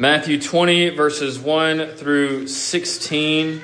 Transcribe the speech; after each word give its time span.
Matthew 0.00 0.40
20, 0.40 0.90
verses 0.90 1.40
1 1.40 1.96
through 1.96 2.46
16. 2.46 3.60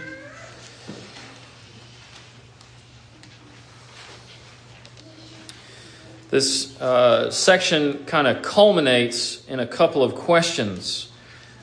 This 6.31 6.81
uh, 6.81 7.31
section 7.31 8.05
kind 8.07 8.27
of 8.27 8.43
culminates 8.43 9.45
in 9.47 9.61
a 9.61 9.67
couple 9.69 10.03
of 10.03 10.17
questions 10.17 11.13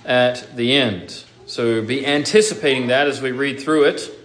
at 0.05 0.55
the 0.55 0.71
end. 0.71 1.25
So 1.47 1.83
be 1.83 2.05
anticipating 2.05 2.87
that 2.87 3.09
as 3.09 3.21
we 3.21 3.33
read 3.33 3.59
through 3.59 3.89
it. 3.89 3.95
It 4.03 4.17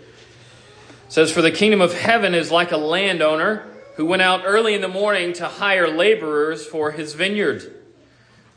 says, 1.08 1.32
For 1.32 1.42
the 1.42 1.50
kingdom 1.50 1.80
of 1.80 1.92
heaven 1.92 2.36
is 2.36 2.52
like 2.52 2.70
a 2.70 2.76
landowner 2.76 3.66
who 3.96 4.06
went 4.06 4.22
out 4.22 4.42
early 4.44 4.74
in 4.74 4.80
the 4.80 4.86
morning 4.86 5.32
to 5.32 5.48
hire 5.48 5.88
laborers 5.88 6.64
for 6.64 6.92
his 6.92 7.14
vineyard. 7.14 7.75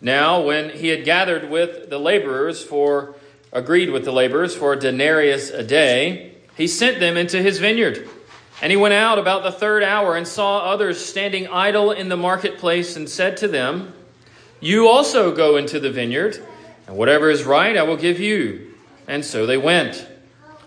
Now, 0.02 0.42
when 0.42 0.70
he 0.70 0.88
had 0.88 1.04
gathered 1.04 1.50
with 1.50 1.90
the 1.90 2.00
laborers 2.00 2.64
for, 2.64 3.16
agreed 3.52 3.90
with 3.90 4.06
the 4.06 4.12
laborers 4.12 4.56
for 4.56 4.74
a 4.74 4.80
denarius 4.80 5.50
a 5.50 5.64
day, 5.64 6.36
he 6.56 6.68
sent 6.68 7.00
them 7.00 7.18
into 7.18 7.42
his 7.42 7.60
vineyard. 7.60 8.08
And 8.62 8.72
he 8.72 8.78
went 8.78 8.94
out 8.94 9.20
about 9.20 9.44
the 9.44 9.52
third 9.52 9.84
hour 9.84 10.16
and 10.16 10.28
saw 10.28 10.60
others 10.60 11.04
standing 11.04 11.48
idle 11.48 11.92
in 11.92 12.10
the 12.10 12.18
marketplace 12.18 12.96
and 12.96 13.10
said 13.10 13.38
to 13.38 13.48
them, 13.48 13.94
You 14.60 14.88
also 14.88 15.34
go 15.36 15.58
into 15.58 15.80
the 15.80 15.92
vineyard, 15.92 16.42
and 16.88 16.98
whatever 16.98 17.30
is 17.30 17.44
right 17.44 17.78
I 17.78 17.84
will 17.84 17.98
give 17.98 18.20
you. 18.20 18.74
And 19.08 19.24
so 19.24 19.46
they 19.46 19.58
went. 19.58 20.06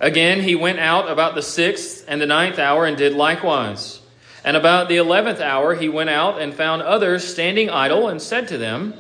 Again, 0.01 0.42
he 0.42 0.56
went 0.56 0.78
out 0.78 1.10
about 1.10 1.34
the 1.34 1.42
sixth 1.42 2.04
and 2.09 2.20
the 2.20 2.26
ninth 2.26 2.59
hour 2.59 2.87
and 2.87 2.96
did 2.96 3.14
likewise. 3.14 4.01
And 4.45 4.56
about 4.56 4.88
the 4.88 4.96
eleventh 4.96 5.40
hour 5.40 5.74
he 5.74 5.88
went 5.88 6.10
out 6.10 6.40
and 6.40 6.52
found 6.52 6.82
others 6.82 7.26
standing 7.26 7.70
idle 7.70 8.09
and 8.09 8.20
said 8.20 8.48
to 8.48 8.59
them, 8.59 8.95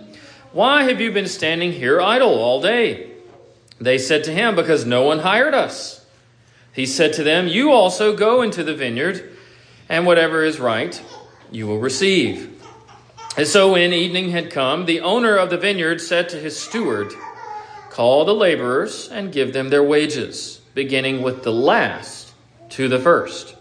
why 0.52 0.84
have 0.84 1.00
you 1.00 1.10
been 1.12 1.28
standing 1.28 1.72
here 1.72 2.00
idle 2.00 2.34
all 2.34 2.60
day? 2.60 3.10
They 3.80 3.98
said 3.98 4.24
to 4.24 4.32
him, 4.32 4.54
Because 4.54 4.84
no 4.84 5.02
one 5.02 5.20
hired 5.20 5.54
us. 5.54 6.04
He 6.72 6.86
said 6.86 7.12
to 7.14 7.22
them, 7.22 7.48
You 7.48 7.72
also 7.72 8.16
go 8.16 8.42
into 8.42 8.62
the 8.62 8.74
vineyard, 8.74 9.36
and 9.88 10.06
whatever 10.06 10.44
is 10.44 10.60
right, 10.60 11.02
you 11.50 11.66
will 11.66 11.78
receive. 11.78 12.62
And 13.36 13.46
so 13.46 13.72
when 13.72 13.92
evening 13.92 14.30
had 14.30 14.50
come, 14.50 14.84
the 14.84 15.00
owner 15.00 15.36
of 15.36 15.50
the 15.50 15.58
vineyard 15.58 16.00
said 16.00 16.28
to 16.30 16.36
his 16.38 16.58
steward, 16.58 17.12
Call 17.90 18.24
the 18.24 18.34
laborers 18.34 19.08
and 19.08 19.32
give 19.32 19.52
them 19.52 19.68
their 19.68 19.82
wages, 19.82 20.60
beginning 20.74 21.22
with 21.22 21.42
the 21.42 21.52
last 21.52 22.32
to 22.70 22.88
the 22.88 22.98
first. 22.98 23.56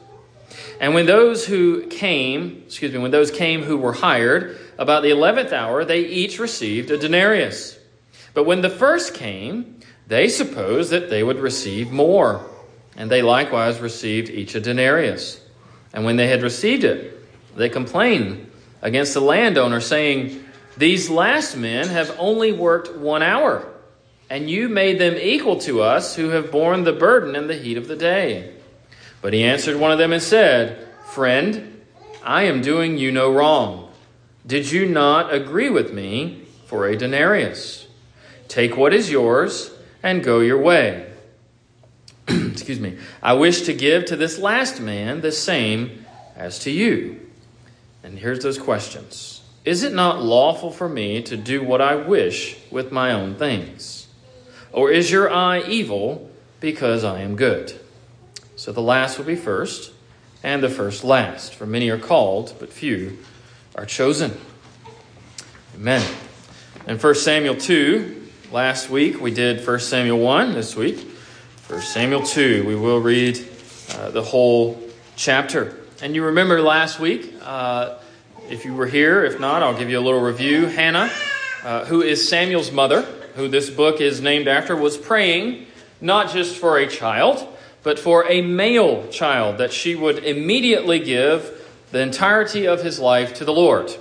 And 0.79 0.93
when 0.93 1.05
those 1.05 1.45
who 1.45 1.87
came, 1.87 2.63
excuse 2.65 2.91
me, 2.91 2.99
when 2.99 3.11
those 3.11 3.29
came 3.29 3.63
who 3.63 3.77
were 3.77 3.93
hired, 3.93 4.57
about 4.81 5.03
the 5.03 5.11
eleventh 5.11 5.53
hour, 5.53 5.85
they 5.85 5.99
each 5.99 6.39
received 6.39 6.89
a 6.89 6.97
denarius. 6.97 7.77
But 8.33 8.45
when 8.45 8.61
the 8.61 8.69
first 8.69 9.13
came, 9.13 9.79
they 10.07 10.27
supposed 10.27 10.89
that 10.89 11.11
they 11.11 11.21
would 11.21 11.37
receive 11.37 11.91
more. 11.91 12.49
And 12.97 13.09
they 13.09 13.21
likewise 13.21 13.79
received 13.79 14.29
each 14.29 14.55
a 14.55 14.59
denarius. 14.59 15.39
And 15.93 16.03
when 16.03 16.15
they 16.15 16.27
had 16.27 16.41
received 16.41 16.83
it, 16.83 17.15
they 17.55 17.69
complained 17.69 18.49
against 18.81 19.13
the 19.13 19.21
landowner, 19.21 19.81
saying, 19.81 20.43
These 20.77 21.11
last 21.11 21.55
men 21.55 21.87
have 21.87 22.15
only 22.17 22.51
worked 22.51 22.97
one 22.97 23.21
hour, 23.21 23.71
and 24.31 24.49
you 24.49 24.67
made 24.67 24.99
them 24.99 25.13
equal 25.15 25.59
to 25.59 25.81
us 25.81 26.15
who 26.15 26.29
have 26.29 26.51
borne 26.51 26.85
the 26.85 26.93
burden 26.93 27.35
and 27.35 27.47
the 27.47 27.55
heat 27.55 27.77
of 27.77 27.87
the 27.87 27.95
day. 27.95 28.55
But 29.21 29.33
he 29.33 29.43
answered 29.43 29.77
one 29.77 29.91
of 29.91 29.99
them 29.99 30.11
and 30.11 30.23
said, 30.23 30.87
Friend, 31.11 31.81
I 32.23 32.43
am 32.43 32.61
doing 32.61 32.97
you 32.97 33.11
no 33.11 33.31
wrong. 33.31 33.80
Did 34.45 34.71
you 34.71 34.85
not 34.87 35.33
agree 35.33 35.69
with 35.69 35.93
me 35.93 36.43
for 36.65 36.87
a 36.87 36.97
denarius? 36.97 37.87
Take 38.47 38.75
what 38.75 38.93
is 38.93 39.11
yours 39.11 39.71
and 40.01 40.23
go 40.23 40.39
your 40.39 40.61
way. 40.61 41.11
Excuse 42.27 42.79
me. 42.79 42.97
I 43.21 43.33
wish 43.33 43.61
to 43.63 43.73
give 43.73 44.05
to 44.05 44.15
this 44.15 44.39
last 44.39 44.81
man 44.81 45.21
the 45.21 45.31
same 45.31 46.05
as 46.35 46.59
to 46.59 46.71
you. 46.71 47.19
And 48.03 48.17
here's 48.17 48.39
those 48.39 48.57
questions 48.57 49.41
Is 49.63 49.83
it 49.83 49.93
not 49.93 50.23
lawful 50.23 50.71
for 50.71 50.89
me 50.89 51.21
to 51.23 51.37
do 51.37 51.63
what 51.63 51.81
I 51.81 51.95
wish 51.95 52.57
with 52.71 52.91
my 52.91 53.11
own 53.11 53.35
things? 53.35 54.07
Or 54.73 54.89
is 54.89 55.11
your 55.11 55.31
eye 55.31 55.61
evil 55.61 56.29
because 56.59 57.03
I 57.03 57.21
am 57.21 57.35
good? 57.35 57.73
So 58.55 58.71
the 58.71 58.81
last 58.81 59.17
will 59.17 59.25
be 59.25 59.35
first, 59.35 59.91
and 60.43 60.63
the 60.63 60.69
first 60.69 61.03
last. 61.03 61.53
For 61.53 61.65
many 61.65 61.89
are 61.89 61.97
called, 61.97 62.53
but 62.59 62.71
few 62.71 63.17
are 63.75 63.85
chosen. 63.85 64.37
Amen. 65.75 66.05
In 66.87 66.97
1 66.97 67.15
Samuel 67.15 67.55
2, 67.55 68.27
last 68.51 68.89
week 68.89 69.21
we 69.21 69.31
did 69.31 69.65
1 69.65 69.79
Samuel 69.79 70.19
1, 70.19 70.53
this 70.53 70.75
week 70.75 70.99
1 71.67 71.81
Samuel 71.81 72.23
2. 72.23 72.65
We 72.65 72.75
will 72.75 72.99
read 72.99 73.39
uh, 73.95 74.09
the 74.09 74.21
whole 74.21 74.81
chapter. 75.15 75.77
And 76.01 76.15
you 76.15 76.25
remember 76.25 76.61
last 76.61 76.99
week, 76.99 77.33
uh, 77.43 77.99
if 78.49 78.65
you 78.65 78.73
were 78.73 78.87
here, 78.87 79.23
if 79.23 79.39
not, 79.39 79.63
I'll 79.63 79.77
give 79.77 79.89
you 79.89 79.99
a 79.99 80.01
little 80.01 80.21
review. 80.21 80.65
Hannah, 80.65 81.09
uh, 81.63 81.85
who 81.85 82.01
is 82.01 82.27
Samuel's 82.27 82.71
mother, 82.71 83.03
who 83.35 83.47
this 83.47 83.69
book 83.69 84.01
is 84.01 84.19
named 84.19 84.49
after, 84.49 84.75
was 84.75 84.97
praying 84.97 85.65
not 86.01 86.31
just 86.31 86.57
for 86.57 86.77
a 86.77 86.87
child, 86.87 87.47
but 87.83 87.97
for 87.97 88.29
a 88.29 88.41
male 88.41 89.07
child, 89.07 89.59
that 89.59 89.71
she 89.71 89.95
would 89.95 90.25
immediately 90.25 90.99
give 90.99 91.60
the 91.91 92.01
entirety 92.01 92.67
of 92.67 92.83
his 92.83 92.99
life 92.99 93.35
to 93.35 93.45
the 93.45 93.53
Lord. 93.53 93.91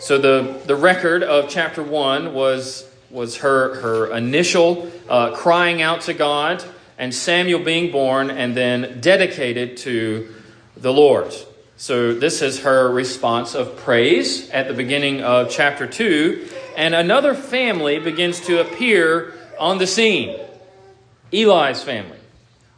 So 0.00 0.18
the, 0.18 0.60
the 0.66 0.76
record 0.76 1.22
of 1.22 1.48
chapter 1.48 1.82
1 1.82 2.32
was, 2.32 2.88
was 3.10 3.36
her, 3.38 3.80
her 3.80 4.16
initial 4.16 4.90
uh, 5.08 5.32
crying 5.36 5.82
out 5.82 6.02
to 6.02 6.14
God 6.14 6.64
and 6.98 7.14
Samuel 7.14 7.62
being 7.62 7.92
born 7.92 8.30
and 8.30 8.56
then 8.56 9.00
dedicated 9.00 9.76
to 9.78 10.34
the 10.76 10.92
Lord. 10.92 11.34
So 11.76 12.14
this 12.14 12.42
is 12.42 12.60
her 12.60 12.90
response 12.90 13.54
of 13.54 13.76
praise 13.76 14.48
at 14.50 14.68
the 14.68 14.74
beginning 14.74 15.22
of 15.22 15.50
chapter 15.50 15.86
2. 15.86 16.48
And 16.76 16.94
another 16.94 17.34
family 17.34 17.98
begins 17.98 18.40
to 18.42 18.60
appear 18.60 19.34
on 19.58 19.78
the 19.78 19.86
scene 19.86 20.38
Eli's 21.32 21.82
family. 21.82 22.18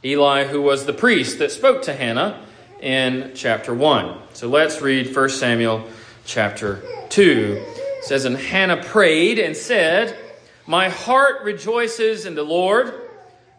Eli, 0.04 0.44
who 0.44 0.60
was 0.60 0.86
the 0.86 0.92
priest 0.92 1.38
that 1.38 1.52
spoke 1.52 1.82
to 1.82 1.94
Hannah 1.94 2.44
in 2.82 3.30
chapter 3.34 3.72
1. 3.72 4.18
So 4.34 4.48
let's 4.48 4.82
read 4.82 5.14
1 5.14 5.28
Samuel 5.30 5.88
chapter 6.26 6.82
2. 7.08 7.64
It 7.64 8.04
says, 8.04 8.24
And 8.24 8.36
Hannah 8.36 8.82
prayed 8.82 9.38
and 9.38 9.56
said, 9.56 10.18
My 10.66 10.88
heart 10.88 11.44
rejoices 11.44 12.26
in 12.26 12.34
the 12.34 12.42
Lord. 12.42 12.92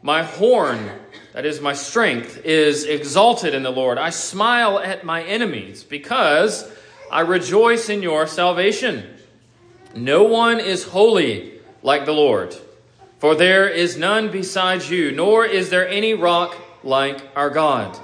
My 0.01 0.23
horn, 0.23 0.91
that 1.31 1.45
is 1.45 1.61
my 1.61 1.71
strength, 1.71 2.41
is 2.43 2.83
exalted 2.83 3.53
in 3.53 3.63
the 3.63 3.71
Lord. 3.71 3.97
I 3.97 4.09
smile 4.09 4.77
at 4.77 5.05
my 5.05 5.23
enemies 5.23 5.83
because 5.83 6.69
I 7.09 7.21
rejoice 7.21 7.87
in 7.87 8.03
your 8.03 8.27
salvation. 8.27 9.05
No 9.95 10.23
one 10.23 10.59
is 10.59 10.83
holy 10.83 11.53
like 11.81 12.05
the 12.05 12.11
Lord, 12.11 12.53
for 13.19 13.35
there 13.35 13.69
is 13.69 13.95
none 13.95 14.29
besides 14.31 14.89
you, 14.89 15.11
nor 15.11 15.45
is 15.45 15.69
there 15.69 15.87
any 15.87 16.13
rock 16.13 16.57
like 16.83 17.21
our 17.37 17.49
God. 17.49 17.97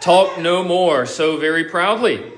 Talk 0.00 0.38
no 0.38 0.62
more 0.62 1.06
so 1.06 1.36
very 1.36 1.64
proudly. 1.64 2.32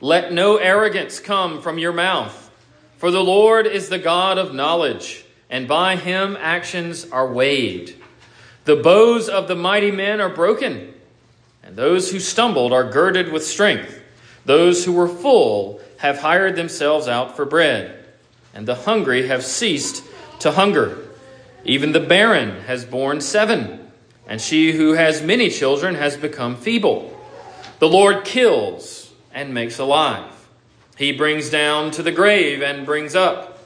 Let 0.00 0.32
no 0.32 0.56
arrogance 0.56 1.18
come 1.18 1.60
from 1.60 1.78
your 1.78 1.92
mouth. 1.92 2.50
For 2.98 3.10
the 3.10 3.24
Lord 3.24 3.66
is 3.66 3.88
the 3.88 3.98
God 3.98 4.38
of 4.38 4.54
knowledge, 4.54 5.24
and 5.50 5.66
by 5.66 5.96
him 5.96 6.36
actions 6.38 7.06
are 7.10 7.32
weighed. 7.32 7.96
The 8.64 8.76
bows 8.76 9.28
of 9.28 9.48
the 9.48 9.56
mighty 9.56 9.90
men 9.90 10.20
are 10.20 10.28
broken, 10.28 10.94
and 11.62 11.76
those 11.76 12.10
who 12.10 12.20
stumbled 12.20 12.72
are 12.72 12.90
girded 12.90 13.32
with 13.32 13.46
strength. 13.46 14.00
Those 14.44 14.84
who 14.84 14.92
were 14.92 15.08
full 15.08 15.80
have 15.98 16.18
hired 16.18 16.56
themselves 16.56 17.08
out 17.08 17.34
for 17.34 17.44
bread, 17.44 18.04
and 18.54 18.66
the 18.66 18.74
hungry 18.74 19.28
have 19.28 19.44
ceased 19.44 20.04
to 20.40 20.52
hunger. 20.52 20.98
Even 21.64 21.92
the 21.92 22.00
barren 22.00 22.62
has 22.62 22.84
borne 22.84 23.20
seven 23.20 23.87
and 24.28 24.40
she 24.40 24.72
who 24.72 24.92
has 24.92 25.22
many 25.22 25.48
children 25.48 25.94
has 25.94 26.16
become 26.16 26.54
feeble. 26.54 27.18
The 27.78 27.88
Lord 27.88 28.24
kills 28.24 29.12
and 29.32 29.54
makes 29.54 29.78
alive. 29.78 30.34
He 30.96 31.12
brings 31.12 31.48
down 31.48 31.90
to 31.92 32.02
the 32.02 32.12
grave 32.12 32.62
and 32.62 32.84
brings 32.84 33.14
up. 33.14 33.58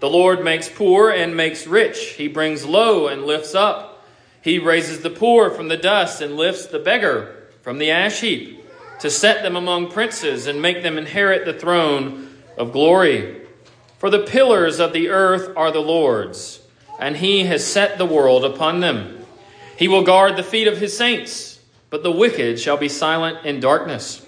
The 0.00 0.10
Lord 0.10 0.42
makes 0.42 0.68
poor 0.68 1.10
and 1.10 1.36
makes 1.36 1.66
rich. 1.66 2.14
He 2.14 2.28
brings 2.28 2.64
low 2.64 3.06
and 3.06 3.24
lifts 3.24 3.54
up. 3.54 4.04
He 4.42 4.58
raises 4.58 5.02
the 5.02 5.10
poor 5.10 5.50
from 5.50 5.68
the 5.68 5.76
dust 5.76 6.20
and 6.20 6.36
lifts 6.36 6.66
the 6.66 6.78
beggar 6.78 7.36
from 7.62 7.78
the 7.78 7.90
ash 7.90 8.20
heap 8.20 8.64
to 9.00 9.10
set 9.10 9.42
them 9.42 9.54
among 9.54 9.90
princes 9.90 10.46
and 10.46 10.62
make 10.62 10.82
them 10.82 10.98
inherit 10.98 11.44
the 11.44 11.52
throne 11.52 12.34
of 12.56 12.72
glory. 12.72 13.42
For 13.98 14.10
the 14.10 14.20
pillars 14.20 14.80
of 14.80 14.92
the 14.92 15.08
earth 15.08 15.52
are 15.56 15.70
the 15.70 15.80
Lord's, 15.80 16.60
and 16.98 17.16
he 17.16 17.44
has 17.44 17.66
set 17.66 17.98
the 17.98 18.06
world 18.06 18.44
upon 18.44 18.80
them. 18.80 19.17
He 19.78 19.86
will 19.86 20.02
guard 20.02 20.36
the 20.36 20.42
feet 20.42 20.66
of 20.66 20.78
his 20.78 20.96
saints, 20.96 21.60
but 21.88 22.02
the 22.02 22.10
wicked 22.10 22.58
shall 22.58 22.76
be 22.76 22.88
silent 22.88 23.46
in 23.46 23.60
darkness. 23.60 24.26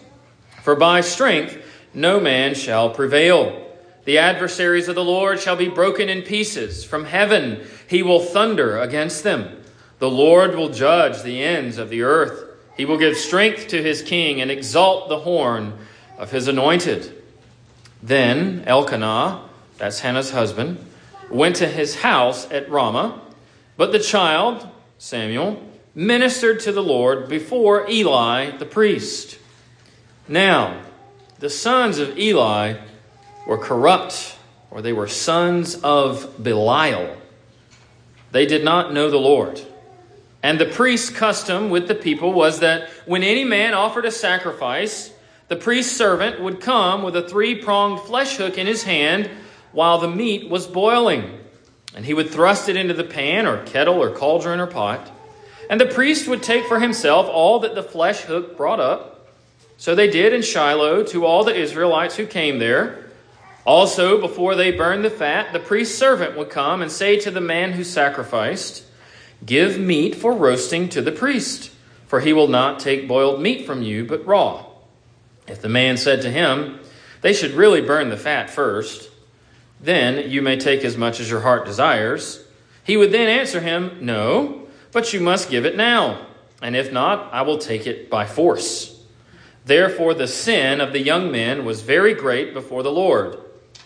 For 0.63 0.77
by 0.77 1.01
strength 1.01 1.59
no 1.93 2.21
man 2.21 2.55
shall 2.55 2.91
prevail. 2.91 3.67
The 4.05 4.19
adversaries 4.19 4.87
of 4.87 4.95
the 4.95 5.05
Lord 5.05 5.41
shall 5.41 5.57
be 5.57 5.69
broken 5.69 6.09
in 6.09 6.23
pieces. 6.23 6.85
From 6.85 7.05
heaven 7.05 7.67
he 7.89 8.01
will 8.01 8.21
thunder 8.21 8.79
against 8.79 9.25
them. 9.25 9.61
The 9.99 10.09
Lord 10.09 10.55
will 10.55 10.69
judge 10.69 11.23
the 11.23 11.43
ends 11.43 11.79
of 11.79 11.91
the 11.91 12.03
earth. 12.03 12.45
He 12.77 12.85
will 12.85 12.97
give 12.97 13.17
strength 13.17 13.67
to 13.69 13.83
his 13.83 14.03
king 14.03 14.41
and 14.41 14.53
exalt 14.53 15.09
the 15.09 15.19
horn 15.19 15.77
of 16.17 16.31
his 16.31 16.47
anointed. 16.47 17.13
Then 18.01 18.63
Elkanah, 18.69 19.43
that's 19.79 19.99
Hannah's 19.99 20.31
husband, 20.31 20.79
went 21.29 21.57
to 21.57 21.67
his 21.67 21.97
house 21.97 22.49
at 22.53 22.71
Ramah, 22.71 23.21
but 23.77 23.91
the 23.91 23.99
child, 23.99 24.69
Samuel, 25.03 25.67
ministered 25.95 26.61
to 26.61 26.73
the 26.73 26.83
Lord 26.83 27.27
before 27.27 27.89
Eli 27.89 28.51
the 28.59 28.67
priest. 28.67 29.39
Now, 30.29 30.83
the 31.39 31.49
sons 31.49 31.97
of 31.97 32.19
Eli 32.19 32.75
were 33.47 33.57
corrupt, 33.57 34.37
or 34.71 34.83
they 34.83 34.93
were 34.93 35.09
sons 35.09 35.75
of 35.77 36.45
Belial. 36.45 37.17
They 38.33 38.45
did 38.45 38.63
not 38.63 38.93
know 38.93 39.09
the 39.09 39.17
Lord. 39.17 39.63
And 40.43 40.61
the 40.61 40.67
priest's 40.67 41.09
custom 41.09 41.71
with 41.71 41.89
the 41.89 41.95
people 41.95 42.35
was 42.35 42.61
that 42.61 42.91
when 43.07 43.23
any 43.23 43.45
man 43.45 43.73
offered 43.73 44.05
a 44.05 44.11
sacrifice, 44.11 45.15
the 45.49 45.57
priest's 45.57 45.97
servant 45.97 46.43
would 46.43 46.61
come 46.61 47.03
with 47.03 47.17
a 47.17 47.27
three 47.27 47.55
pronged 47.55 48.01
flesh 48.01 48.37
hook 48.37 48.59
in 48.59 48.67
his 48.67 48.83
hand 48.83 49.31
while 49.73 49.97
the 49.97 50.11
meat 50.11 50.51
was 50.51 50.67
boiling. 50.67 51.40
And 51.95 52.05
he 52.05 52.15
would 52.15 52.31
thrust 52.31 52.69
it 52.69 52.77
into 52.77 52.95
the 52.95 53.05
pan 53.05 53.47
or 53.47 53.65
kettle 53.65 54.03
or 54.03 54.11
cauldron 54.11 54.61
or 54.61 54.67
pot. 54.67 55.11
And 55.69 55.81
the 55.81 55.87
priest 55.87 56.29
would 56.29 56.43
take 56.43 56.67
for 56.67 56.81
himself 56.81 57.29
all 57.29 57.61
that 57.61 57.75
the 57.75 57.83
flesh 57.83 58.21
hook 58.23 58.57
brought 58.57 58.81
up. 58.81 59.29
So 59.77 59.95
they 59.95 60.11
did 60.11 60.33
in 60.33 60.43
Shiloh 60.43 61.05
to 61.05 61.25
all 61.25 61.45
the 61.45 61.55
Israelites 61.55 62.17
who 62.17 62.27
came 62.27 62.59
there. 62.59 63.11
Also, 63.65 64.21
before 64.21 64.55
they 64.55 64.73
burned 64.73 65.05
the 65.05 65.11
fat, 65.11 65.53
the 65.53 65.61
priest's 65.61 65.97
servant 65.97 66.37
would 66.37 66.51
come 66.51 66.83
and 66.83 66.91
say 66.91 67.19
to 67.21 67.31
the 67.31 67.41
man 67.41 67.73
who 67.73 67.85
sacrificed, 67.85 68.85
Give 69.45 69.79
meat 69.79 70.15
for 70.15 70.33
roasting 70.33 70.89
to 70.91 71.03
the 71.03 71.13
priest, 71.13 71.71
for 72.07 72.21
he 72.21 72.33
will 72.33 72.49
not 72.49 72.81
take 72.81 73.09
boiled 73.09 73.41
meat 73.41 73.67
from 73.67 73.83
you, 73.83 74.05
but 74.05 74.27
raw. 74.27 74.67
If 75.47 75.63
the 75.63 75.69
man 75.69 75.97
said 75.97 76.23
to 76.23 76.31
him, 76.31 76.81
They 77.21 77.33
should 77.33 77.53
really 77.53 77.81
burn 77.81 78.09
the 78.09 78.17
fat 78.17 78.51
first, 78.51 79.10
then 79.81 80.31
you 80.31 80.43
may 80.43 80.57
take 80.57 80.85
as 80.85 80.97
much 80.97 81.21
as 81.21 81.31
your 81.31 81.41
heart 81.41 81.65
desires, 81.65 82.45
he 82.85 82.97
would 82.97 83.13
then 83.13 83.29
answer 83.29 83.61
him, 83.61 83.99
No, 84.01 84.67
but 84.93 85.13
you 85.13 85.21
must 85.21 85.51
give 85.51 85.65
it 85.65 85.77
now, 85.77 86.27
and 86.63 86.77
if 86.77 86.93
not, 86.93 87.33
I 87.33 87.43
will 87.43 87.59
take 87.59 87.87
it 87.87 88.11
by 88.11 88.27
force. 88.27 89.03
Therefore, 89.65 90.15
the 90.15 90.29
sin 90.29 90.81
of 90.81 90.93
the 90.93 91.01
young 91.01 91.31
men 91.31 91.65
was 91.65 91.83
very 91.83 92.15
great 92.15 92.55
before 92.55 92.83
the 92.83 92.93
Lord. 92.93 93.39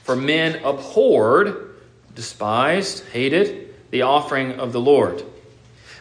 For 0.03 0.17
men 0.17 0.63
abhorred, 0.65 1.77
despised, 2.15 3.05
hated 3.07 3.75
the 3.91 4.03
offering 4.03 4.59
of 4.59 4.73
the 4.73 4.81
Lord. 4.81 5.23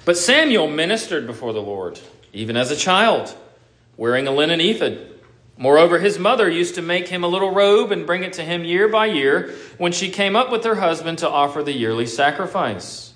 But 0.06 0.18
Samuel 0.18 0.68
ministered 0.68 1.26
before 1.26 1.54
the 1.54 1.62
Lord, 1.62 2.00
even 2.34 2.58
as 2.58 2.72
a 2.72 2.76
child, 2.76 3.36
wearing 3.98 4.28
a 4.28 4.32
linen 4.32 4.60
ephod. 4.60 5.13
Moreover, 5.58 6.00
his 6.00 6.18
mother 6.18 6.50
used 6.50 6.76
to 6.76 6.82
make 6.82 7.08
him 7.08 7.24
a 7.24 7.28
little 7.28 7.52
robe 7.52 7.92
and 7.92 8.06
bring 8.08 8.24
it 8.24 8.34
to 8.34 8.44
him 8.44 8.64
year 8.64 8.88
by 8.88 9.06
year 9.06 9.54
when 9.78 9.92
she 9.92 10.10
came 10.10 10.36
up 10.36 10.52
with 10.52 10.64
her 10.64 10.76
husband 10.76 11.20
to 11.20 11.30
offer 11.30 11.62
the 11.62 11.74
yearly 11.74 12.08
sacrifice. 12.08 13.14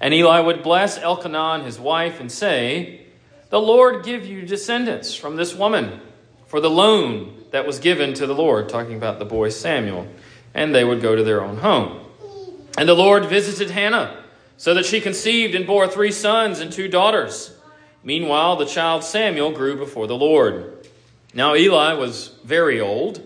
And 0.00 0.12
Eli 0.12 0.40
would 0.40 0.62
bless 0.62 0.98
Elkanah 0.98 1.64
his 1.64 1.78
wife 1.78 2.20
and 2.20 2.30
say, 2.30 3.06
The 3.50 3.60
Lord 3.60 4.04
give 4.04 4.26
you 4.26 4.42
descendants 4.42 5.14
from 5.14 5.36
this 5.36 5.54
woman 5.54 6.00
for 6.46 6.60
the 6.60 6.70
loan 6.70 7.44
that 7.52 7.66
was 7.66 7.78
given 7.78 8.14
to 8.14 8.26
the 8.26 8.34
Lord, 8.34 8.68
talking 8.68 8.96
about 8.96 9.18
the 9.18 9.24
boy 9.24 9.48
Samuel 9.48 10.08
and 10.56 10.74
they 10.74 10.82
would 10.82 11.02
go 11.02 11.14
to 11.14 11.22
their 11.22 11.42
own 11.42 11.58
home. 11.58 12.00
And 12.78 12.88
the 12.88 12.94
Lord 12.94 13.26
visited 13.26 13.70
Hannah, 13.70 14.24
so 14.56 14.72
that 14.72 14.86
she 14.86 15.02
conceived 15.02 15.54
and 15.54 15.66
bore 15.66 15.86
three 15.86 16.10
sons 16.10 16.60
and 16.60 16.72
two 16.72 16.88
daughters. 16.88 17.54
Meanwhile, 18.02 18.56
the 18.56 18.64
child 18.64 19.04
Samuel 19.04 19.52
grew 19.52 19.76
before 19.76 20.06
the 20.06 20.16
Lord. 20.16 20.75
Now 21.36 21.54
Eli 21.54 21.92
was 21.92 22.30
very 22.44 22.80
old, 22.80 23.20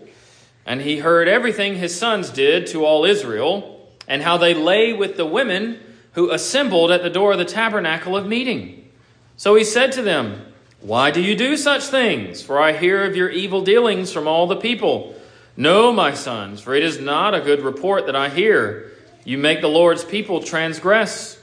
and 0.66 0.80
he 0.80 0.98
heard 0.98 1.28
everything 1.28 1.76
his 1.76 1.96
sons 1.96 2.28
did 2.28 2.66
to 2.66 2.84
all 2.84 3.04
Israel, 3.04 3.88
and 4.08 4.20
how 4.20 4.36
they 4.36 4.52
lay 4.52 4.92
with 4.92 5.16
the 5.16 5.24
women 5.24 5.78
who 6.14 6.32
assembled 6.32 6.90
at 6.90 7.04
the 7.04 7.08
door 7.08 7.30
of 7.30 7.38
the 7.38 7.44
tabernacle 7.44 8.16
of 8.16 8.26
meeting. 8.26 8.90
So 9.36 9.54
he 9.54 9.62
said 9.62 9.92
to 9.92 10.02
them, 10.02 10.44
Why 10.80 11.12
do 11.12 11.20
you 11.22 11.36
do 11.36 11.56
such 11.56 11.84
things? 11.84 12.42
For 12.42 12.60
I 12.60 12.72
hear 12.72 13.04
of 13.04 13.14
your 13.14 13.28
evil 13.28 13.62
dealings 13.62 14.12
from 14.12 14.26
all 14.26 14.48
the 14.48 14.56
people. 14.56 15.14
No, 15.56 15.92
my 15.92 16.12
sons, 16.12 16.60
for 16.60 16.74
it 16.74 16.82
is 16.82 16.98
not 16.98 17.36
a 17.36 17.40
good 17.40 17.62
report 17.62 18.06
that 18.06 18.16
I 18.16 18.28
hear. 18.28 18.90
You 19.24 19.38
make 19.38 19.60
the 19.60 19.68
Lord's 19.68 20.02
people 20.02 20.42
transgress. 20.42 21.40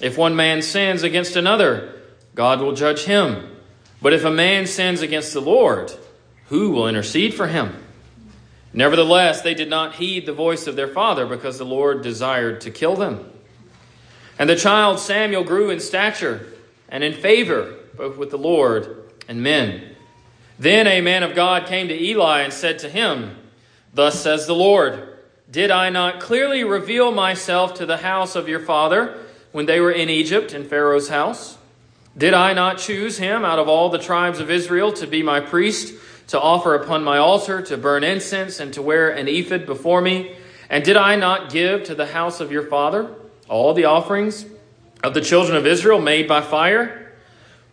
If 0.00 0.16
one 0.16 0.36
man 0.36 0.62
sins 0.62 1.02
against 1.02 1.34
another, 1.34 1.92
God 2.36 2.60
will 2.60 2.72
judge 2.72 3.02
him. 3.02 3.50
But 4.00 4.12
if 4.12 4.24
a 4.24 4.30
man 4.30 4.68
sins 4.68 5.02
against 5.02 5.32
the 5.32 5.40
Lord, 5.40 5.92
who 6.46 6.70
will 6.70 6.88
intercede 6.88 7.34
for 7.34 7.46
him? 7.46 7.74
Nevertheless, 8.72 9.40
they 9.40 9.54
did 9.54 9.70
not 9.70 9.94
heed 9.94 10.26
the 10.26 10.32
voice 10.32 10.66
of 10.66 10.76
their 10.76 10.88
father 10.88 11.26
because 11.26 11.58
the 11.58 11.64
Lord 11.64 12.02
desired 12.02 12.60
to 12.62 12.70
kill 12.70 12.96
them. 12.96 13.30
And 14.38 14.50
the 14.50 14.56
child 14.56 14.98
Samuel 14.98 15.44
grew 15.44 15.70
in 15.70 15.78
stature 15.78 16.46
and 16.88 17.04
in 17.04 17.12
favor, 17.12 17.74
both 17.96 18.16
with 18.16 18.30
the 18.30 18.38
Lord 18.38 19.04
and 19.28 19.42
men. 19.42 19.94
Then 20.58 20.86
a 20.86 21.00
man 21.00 21.22
of 21.22 21.34
God 21.34 21.66
came 21.66 21.88
to 21.88 22.02
Eli 22.02 22.40
and 22.40 22.52
said 22.52 22.80
to 22.80 22.88
him, 22.88 23.36
Thus 23.92 24.20
says 24.20 24.46
the 24.46 24.54
Lord 24.54 25.08
Did 25.50 25.70
I 25.70 25.90
not 25.90 26.20
clearly 26.20 26.64
reveal 26.64 27.12
myself 27.12 27.74
to 27.74 27.86
the 27.86 27.98
house 27.98 28.34
of 28.34 28.48
your 28.48 28.60
father 28.60 29.18
when 29.52 29.66
they 29.66 29.80
were 29.80 29.92
in 29.92 30.10
Egypt 30.10 30.52
in 30.52 30.64
Pharaoh's 30.64 31.08
house? 31.08 31.58
Did 32.16 32.34
I 32.34 32.52
not 32.52 32.78
choose 32.78 33.18
him 33.18 33.44
out 33.44 33.58
of 33.58 33.68
all 33.68 33.88
the 33.88 33.98
tribes 33.98 34.38
of 34.38 34.50
Israel 34.50 34.92
to 34.94 35.06
be 35.06 35.22
my 35.22 35.40
priest, 35.40 35.94
to 36.28 36.40
offer 36.40 36.74
upon 36.74 37.04
my 37.04 37.18
altar, 37.18 37.62
to 37.62 37.76
burn 37.76 38.04
incense, 38.04 38.60
and 38.60 38.72
to 38.74 38.82
wear 38.82 39.10
an 39.10 39.28
ephod 39.28 39.66
before 39.66 40.00
me? 40.00 40.36
And 40.70 40.84
did 40.84 40.96
I 40.96 41.16
not 41.16 41.50
give 41.50 41.84
to 41.84 41.94
the 41.94 42.06
house 42.06 42.40
of 42.40 42.50
your 42.50 42.66
father 42.66 43.14
all 43.48 43.74
the 43.74 43.84
offerings 43.84 44.46
of 45.02 45.14
the 45.14 45.20
children 45.20 45.56
of 45.56 45.66
Israel 45.66 46.00
made 46.00 46.26
by 46.26 46.40
fire? 46.40 47.12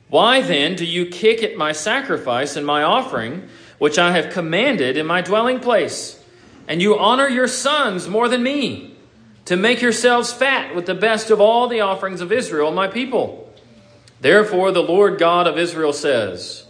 Why 0.09 0.42
then 0.42 0.75
do 0.75 0.86
you 0.86 1.06
kick 1.06 1.42
at 1.42 1.56
my 1.56 1.71
sacrifice 1.71 2.56
and 2.56 2.65
my 2.65 2.83
offering? 2.83 3.48
which 3.81 3.98
I 3.98 4.12
have 4.12 4.31
commanded 4.31 4.95
in 4.95 5.07
my 5.07 5.21
dwelling 5.21 5.59
place. 5.59 6.24
And 6.68 6.83
you 6.83 7.00
honor 7.00 7.27
your 7.27 7.47
sons 7.47 8.07
more 8.07 8.27
than 8.27 8.44
me, 8.44 8.95
to 9.45 9.56
make 9.56 9.81
yourselves 9.81 10.31
fat 10.31 10.75
with 10.75 10.86
the 10.86 10.94
best 10.94 11.31
of 11.31 11.42
all 11.42 11.68
the 11.68 11.81
offerings 11.81 12.21
of 12.21 12.31
Israel, 12.31 12.71
my 12.71 12.87
people. 12.87 13.52
Therefore, 14.19 14.71
the 14.71 14.83
Lord 14.83 15.18
God 15.18 15.47
of 15.47 15.57
Israel 15.57 15.94
says, 15.94 16.64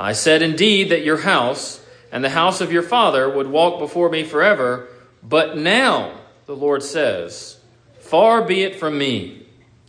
I 0.00 0.14
said 0.14 0.40
indeed 0.40 0.90
that 0.92 1.04
your 1.04 1.18
house 1.18 1.84
and 2.10 2.24
the 2.24 2.30
house 2.30 2.62
of 2.62 2.72
your 2.72 2.82
father 2.82 3.28
would 3.28 3.48
walk 3.48 3.78
before 3.78 4.08
me 4.08 4.24
forever, 4.24 4.88
but 5.22 5.58
now, 5.58 6.20
the 6.46 6.56
Lord 6.56 6.82
says, 6.82 7.58
Far 7.98 8.42
be 8.42 8.62
it 8.62 8.80
from 8.80 8.96
me. 8.96 9.46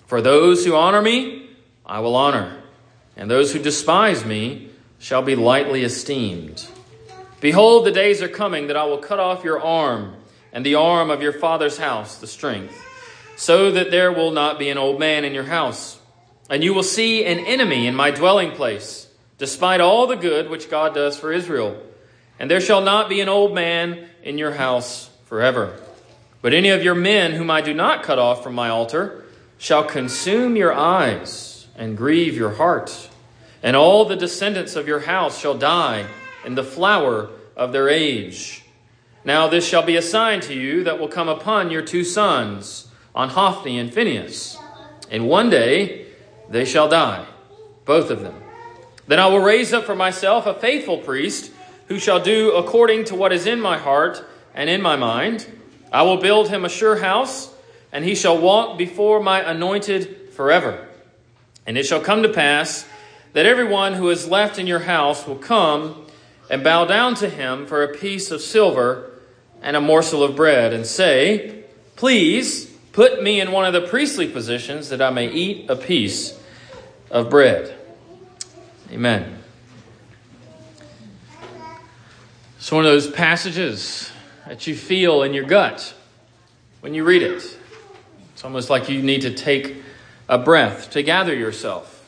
For 0.08 0.22
those 0.22 0.66
who 0.66 0.76
honor 0.76 1.02
me, 1.02 1.50
I 1.86 2.02
will 2.02 2.18
honor, 2.18 2.62
and 3.16 3.32
those 3.32 3.54
who 3.54 3.60
despise 3.60 4.26
me, 4.26 4.70
shall 5.00 5.22
be 5.22 5.38
lightly 5.38 5.84
esteemed. 5.84 6.68
Behold, 7.40 7.86
the 7.86 7.92
days 7.92 8.22
are 8.22 8.28
coming 8.28 8.68
that 8.68 8.76
I 8.76 8.84
will 8.84 8.98
cut 8.98 9.18
off 9.18 9.46
your 9.46 9.62
arm 9.62 10.16
and 10.52 10.66
the 10.66 10.76
arm 10.76 11.10
of 11.10 11.22
your 11.22 11.34
father's 11.34 11.78
house, 11.78 12.18
the 12.18 12.28
strength, 12.28 12.76
so 13.38 13.72
that 13.72 13.92
there 13.92 14.12
will 14.12 14.32
not 14.32 14.60
be 14.60 14.70
an 14.70 14.78
old 14.78 15.00
man 15.00 15.24
in 15.24 15.34
your 15.34 15.46
house. 15.46 16.00
And 16.50 16.66
you 16.66 16.74
will 16.74 16.84
see 16.84 17.24
an 17.24 17.40
enemy 17.40 17.88
in 17.88 17.96
my 17.96 18.12
dwelling 18.12 18.52
place, 18.52 19.08
despite 19.42 19.82
all 19.82 20.06
the 20.06 20.16
good 20.16 20.52
which 20.52 20.70
God 20.70 20.94
does 20.94 21.18
for 21.18 21.34
Israel. 21.34 21.76
And 22.38 22.50
there 22.50 22.62
shall 22.62 22.82
not 22.82 23.10
be 23.10 23.22
an 23.22 23.28
old 23.28 23.56
man 23.56 24.08
in 24.22 24.38
your 24.38 24.52
house 24.52 25.10
forever. 25.26 25.82
But 26.44 26.54
any 26.54 26.70
of 26.70 26.84
your 26.84 26.94
men 26.94 27.32
whom 27.32 27.50
I 27.50 27.62
do 27.62 27.74
not 27.74 28.04
cut 28.04 28.20
off 28.20 28.44
from 28.44 28.54
my 28.54 28.70
altar 28.70 29.26
shall 29.58 29.84
consume 29.84 30.56
your 30.56 30.72
eyes 30.72 31.66
and 31.76 31.98
grieve 31.98 32.36
your 32.36 32.52
heart 32.52 33.10
and 33.64 33.76
all 33.76 34.06
the 34.06 34.16
descendants 34.16 34.76
of 34.76 34.88
your 34.88 35.00
house 35.00 35.40
shall 35.40 35.58
die 35.58 36.06
in 36.46 36.54
the 36.54 36.64
flower 36.64 37.32
of 37.56 37.72
their 37.72 37.90
age. 37.90 38.64
Now 39.26 39.48
this 39.48 39.68
shall 39.68 39.84
be 39.84 39.96
a 39.96 40.04
sign 40.04 40.42
to 40.42 40.54
you 40.54 40.84
that 40.84 41.00
will 41.00 41.08
come 41.08 41.30
upon 41.30 41.72
your 41.72 41.82
two 41.82 42.04
sons, 42.04 42.90
on 43.16 43.30
Hophni 43.30 43.80
and 43.80 43.92
Phinehas. 43.92 44.56
And 45.10 45.28
one 45.28 45.50
day 45.50 46.06
they 46.48 46.64
shall 46.64 46.88
die, 46.88 47.26
both 47.86 48.12
of 48.12 48.22
them. 48.22 48.41
Then 49.08 49.20
I 49.20 49.28
will 49.28 49.40
raise 49.40 49.74
up 49.74 49.86
for 49.86 49.96
myself 49.96 50.46
a 50.46 50.54
faithful 50.54 50.98
priest 50.98 51.52
who 51.88 52.00
shall 52.00 52.20
do 52.20 52.52
according 52.52 53.06
to 53.06 53.16
what 53.16 53.34
is 53.34 53.46
in 53.46 53.60
my 53.60 53.78
heart 53.78 54.24
and 54.54 54.70
in 54.70 54.82
my 54.82 54.96
mind. 54.96 55.46
I 55.92 56.04
will 56.04 56.18
build 56.18 56.50
him 56.50 56.64
a 56.64 56.70
sure 56.70 56.98
house, 56.98 57.54
and 57.92 58.06
he 58.06 58.16
shall 58.16 58.38
walk 58.38 58.78
before 58.78 59.22
my 59.22 59.42
anointed 59.42 60.32
forever. 60.32 60.88
And 61.66 61.78
it 61.78 61.86
shall 61.86 62.00
come 62.00 62.24
to 62.24 62.30
pass 62.30 62.88
that 63.34 63.46
everyone 63.46 63.94
who 63.94 64.10
is 64.10 64.28
left 64.28 64.58
in 64.58 64.68
your 64.68 64.80
house 64.80 65.28
will 65.28 65.36
come 65.36 66.06
and 66.50 66.64
bow 66.64 66.86
down 66.86 67.16
to 67.16 67.30
him 67.30 67.66
for 67.66 67.84
a 67.84 67.96
piece 67.96 68.32
of 68.32 68.42
silver 68.42 69.12
and 69.62 69.76
a 69.76 69.82
morsel 69.82 70.24
of 70.24 70.36
bread 70.36 70.74
and 70.74 70.86
say, 70.86 71.64
Please 71.96 72.66
put 72.94 73.22
me 73.22 73.40
in 73.40 73.52
one 73.52 73.66
of 73.66 73.74
the 73.74 73.88
priestly 73.88 74.28
positions 74.28 74.90
that 74.90 75.02
I 75.02 75.12
may 75.12 75.30
eat 75.30 75.70
a 75.70 75.76
piece 75.76 76.40
of 77.10 77.30
bread. 77.30 77.78
Amen. 78.92 79.38
It's 82.58 82.72
one 82.72 82.86
of 82.86 82.92
those 82.92 83.10
passages 83.10 84.12
that 84.46 84.68
you 84.68 84.76
feel 84.76 85.24
in 85.24 85.34
your 85.34 85.46
gut 85.46 85.94
when 86.82 86.94
you 86.94 87.06
read 87.06 87.24
it. 87.24 87.58
It's 88.34 88.44
almost 88.44 88.70
like 88.70 88.90
you 88.90 89.02
need 89.02 89.22
to 89.22 89.34
take 89.34 89.78
a 90.28 90.38
breath 90.38 90.92
to 90.92 91.04
gather 91.04 91.34
yourself. 91.34 92.06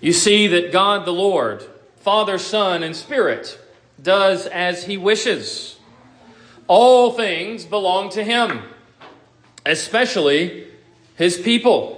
You 0.00 0.12
see 0.12 0.46
that 0.48 0.72
God 0.72 1.06
the 1.06 1.12
Lord, 1.12 1.64
Father, 2.00 2.36
Son, 2.36 2.82
and 2.82 2.94
Spirit, 2.94 3.58
does 4.00 4.46
as 4.46 4.84
he 4.84 4.96
wishes. 4.98 5.78
All 6.66 7.12
things 7.12 7.64
belong 7.64 8.10
to 8.10 8.22
him, 8.22 8.62
especially 9.64 10.66
his 11.16 11.38
people. 11.38 11.97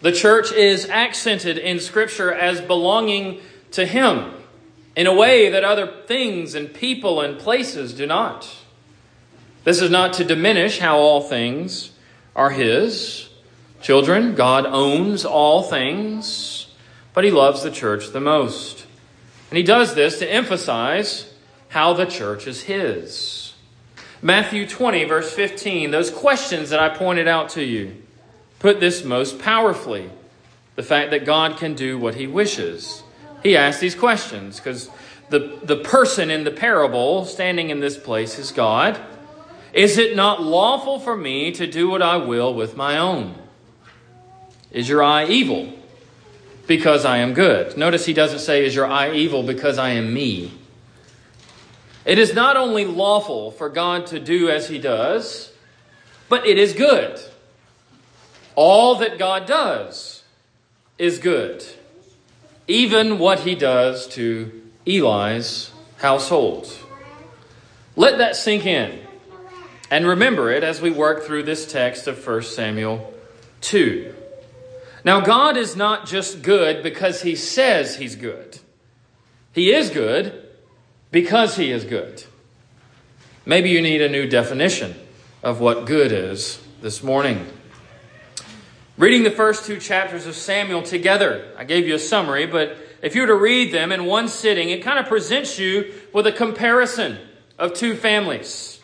The 0.00 0.12
church 0.12 0.52
is 0.52 0.88
accented 0.88 1.58
in 1.58 1.78
Scripture 1.78 2.32
as 2.32 2.60
belonging 2.60 3.40
to 3.72 3.84
him 3.84 4.32
in 4.96 5.06
a 5.06 5.14
way 5.14 5.50
that 5.50 5.64
other 5.64 5.86
things 6.06 6.54
and 6.54 6.72
people 6.72 7.20
and 7.20 7.38
places 7.38 7.92
do 7.92 8.06
not. 8.06 8.48
This 9.64 9.82
is 9.82 9.90
not 9.90 10.14
to 10.14 10.24
diminish 10.24 10.78
how 10.78 10.98
all 10.98 11.20
things 11.20 11.92
are 12.34 12.50
his. 12.50 13.28
Children, 13.82 14.34
God 14.34 14.66
owns 14.66 15.24
all 15.24 15.62
things, 15.62 16.66
but 17.12 17.24
he 17.24 17.30
loves 17.30 17.62
the 17.62 17.70
church 17.70 18.10
the 18.10 18.20
most. 18.20 18.86
And 19.50 19.58
he 19.58 19.62
does 19.62 19.94
this 19.94 20.18
to 20.20 20.30
emphasize 20.30 21.32
how 21.68 21.92
the 21.92 22.06
church 22.06 22.46
is 22.46 22.62
his. 22.62 23.54
Matthew 24.22 24.66
20, 24.66 25.04
verse 25.04 25.32
15, 25.32 25.90
those 25.90 26.10
questions 26.10 26.70
that 26.70 26.80
I 26.80 26.88
pointed 26.90 27.28
out 27.28 27.50
to 27.50 27.62
you 27.62 28.02
put 28.60 28.78
this 28.78 29.04
most 29.04 29.40
powerfully 29.40 30.10
the 30.76 30.82
fact 30.84 31.10
that 31.10 31.24
God 31.24 31.56
can 31.56 31.74
do 31.74 31.98
what 31.98 32.14
he 32.14 32.28
wishes. 32.28 33.02
He 33.42 33.56
asks 33.56 33.80
these 33.80 33.96
questions 33.96 34.58
because 34.58 34.88
the, 35.28 35.58
the 35.64 35.76
person 35.76 36.30
in 36.30 36.44
the 36.44 36.50
parable 36.52 37.24
standing 37.24 37.70
in 37.70 37.80
this 37.80 37.98
place 37.98 38.38
is 38.38 38.52
God. 38.52 39.00
Is 39.72 39.98
it 39.98 40.14
not 40.14 40.40
lawful 40.40 41.00
for 41.00 41.16
me 41.16 41.50
to 41.52 41.66
do 41.66 41.90
what 41.90 42.00
I 42.00 42.16
will 42.16 42.54
with 42.54 42.76
my 42.76 42.96
own? 42.96 43.34
Is 44.70 44.88
your 44.88 45.02
eye 45.02 45.26
evil? 45.26 45.74
because 46.70 47.04
I 47.04 47.16
am 47.16 47.34
good. 47.34 47.76
Notice 47.76 48.06
he 48.06 48.12
doesn't 48.12 48.38
say, 48.38 48.64
Is 48.64 48.76
your 48.76 48.86
eye 48.86 49.12
evil 49.12 49.42
because 49.42 49.76
I 49.76 49.90
am 49.90 50.14
me? 50.14 50.52
It 52.04 52.16
is 52.16 52.32
not 52.32 52.56
only 52.56 52.84
lawful 52.84 53.50
for 53.50 53.68
God 53.68 54.06
to 54.06 54.20
do 54.20 54.48
as 54.48 54.68
he 54.68 54.78
does, 54.78 55.52
but 56.28 56.46
it 56.46 56.58
is 56.58 56.72
good. 56.72 57.20
All 58.62 58.96
that 58.96 59.18
God 59.18 59.46
does 59.46 60.22
is 60.98 61.16
good, 61.16 61.64
even 62.68 63.18
what 63.18 63.40
he 63.40 63.54
does 63.54 64.06
to 64.08 64.52
Eli's 64.84 65.70
household. 65.96 66.70
Let 67.96 68.18
that 68.18 68.36
sink 68.36 68.66
in 68.66 69.00
and 69.90 70.06
remember 70.06 70.50
it 70.50 70.62
as 70.62 70.82
we 70.82 70.90
work 70.90 71.22
through 71.22 71.44
this 71.44 71.72
text 71.72 72.06
of 72.06 72.26
1 72.26 72.42
Samuel 72.42 73.14
2. 73.62 74.14
Now, 75.06 75.22
God 75.22 75.56
is 75.56 75.74
not 75.74 76.06
just 76.06 76.42
good 76.42 76.82
because 76.82 77.22
He 77.22 77.36
says 77.36 77.96
He's 77.96 78.14
good, 78.14 78.58
He 79.54 79.72
is 79.72 79.88
good 79.88 80.46
because 81.10 81.56
He 81.56 81.70
is 81.70 81.86
good. 81.86 82.24
Maybe 83.46 83.70
you 83.70 83.80
need 83.80 84.02
a 84.02 84.08
new 84.10 84.28
definition 84.28 84.96
of 85.42 85.60
what 85.60 85.86
good 85.86 86.12
is 86.12 86.62
this 86.82 87.02
morning. 87.02 87.46
Reading 89.00 89.22
the 89.22 89.30
first 89.30 89.64
two 89.64 89.78
chapters 89.78 90.26
of 90.26 90.34
Samuel 90.34 90.82
together, 90.82 91.54
I 91.56 91.64
gave 91.64 91.88
you 91.88 91.94
a 91.94 91.98
summary, 91.98 92.44
but 92.44 92.76
if 93.00 93.14
you 93.14 93.22
were 93.22 93.28
to 93.28 93.34
read 93.34 93.72
them 93.72 93.92
in 93.92 94.04
one 94.04 94.28
sitting, 94.28 94.68
it 94.68 94.82
kind 94.82 94.98
of 94.98 95.06
presents 95.06 95.58
you 95.58 95.94
with 96.12 96.26
a 96.26 96.32
comparison 96.32 97.16
of 97.58 97.72
two 97.72 97.94
families 97.94 98.78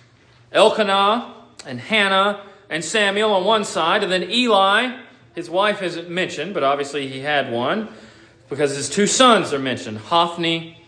Elkanah 0.53 1.35
and 1.67 1.79
Hannah 1.79 2.41
and 2.71 2.83
Samuel 2.83 3.35
on 3.35 3.45
one 3.45 3.67
side, 3.67 4.03
and 4.03 4.11
then 4.11 4.31
Eli 4.31 4.97
his 5.35 5.51
wife 5.51 5.83
isn't 5.83 6.09
mentioned, 6.09 6.55
but 6.55 6.63
obviously 6.63 7.09
he 7.09 7.21
had 7.21 7.53
one 7.53 7.91
because 8.49 8.75
his 8.75 8.89
two 8.89 9.07
sons 9.07 9.53
are 9.53 9.59
mentioned 9.59 9.99
Hophni 9.99 10.83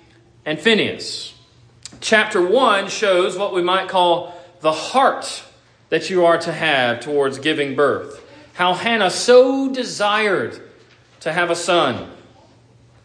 and 0.47 0.59
Phinehas. 0.59 1.35
Chapter 2.01 2.41
1 2.41 2.89
shows 2.89 3.37
what 3.37 3.53
we 3.53 3.61
might 3.61 3.91
call 3.91 4.33
the 4.63 4.73
heart 4.73 5.43
that 5.91 6.09
you 6.09 6.25
are 6.25 6.39
to 6.39 6.51
have 6.51 7.01
towards 7.01 7.39
giving 7.39 7.77
birth. 7.77 8.25
How 8.59 8.75
Hannah 8.75 9.09
so 9.09 9.73
desired 9.73 10.61
to 11.21 11.33
have 11.33 11.49
a 11.49 11.55
son. 11.55 12.11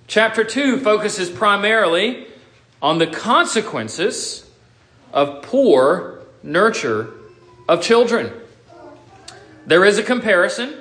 Chapter 0.08 0.44
2 0.44 0.80
focuses 0.80 1.30
primarily 1.30 2.26
on 2.82 2.98
the 2.98 3.06
consequences 3.06 4.50
of 5.12 5.44
poor 5.44 6.24
nurture 6.42 7.14
of 7.70 7.84
children. 7.84 8.34
There 9.68 9.86
is 9.86 10.00
a 10.00 10.04
comparison 10.04 10.74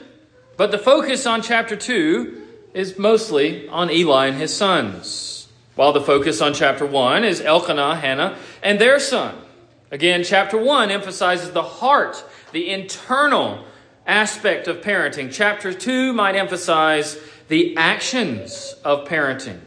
but 0.57 0.71
the 0.71 0.79
focus 0.79 1.27
on 1.27 1.43
chapter 1.43 1.77
2 1.77 2.41
is 2.73 2.99
mostly 2.99 3.69
on 3.69 3.91
Eli 3.91 4.29
and 4.29 4.39
his 4.39 4.57
sons, 4.57 5.49
while 5.75 5.93
the 5.93 6.01
focus 6.01 6.41
on 6.41 6.55
chapter 6.55 6.87
1 6.87 7.25
is 7.25 7.43
Elkanah, 7.43 7.97
Hannah, 7.97 8.39
and 8.63 8.81
their 8.81 8.99
son. 8.99 9.37
Again, 9.91 10.25
chapter 10.25 10.57
1 10.57 10.91
emphasizes 10.91 11.51
the 11.51 11.63
heart, 11.63 12.25
the 12.53 12.71
internal 12.71 13.67
aspect 14.07 14.69
of 14.69 14.81
parenting. 14.81 15.33
Chapter 15.33 15.73
2 15.73 16.13
might 16.13 16.35
emphasize 16.35 17.19
the 17.49 17.77
actions 17.77 18.75
of 18.85 19.07
parenting. 19.07 19.61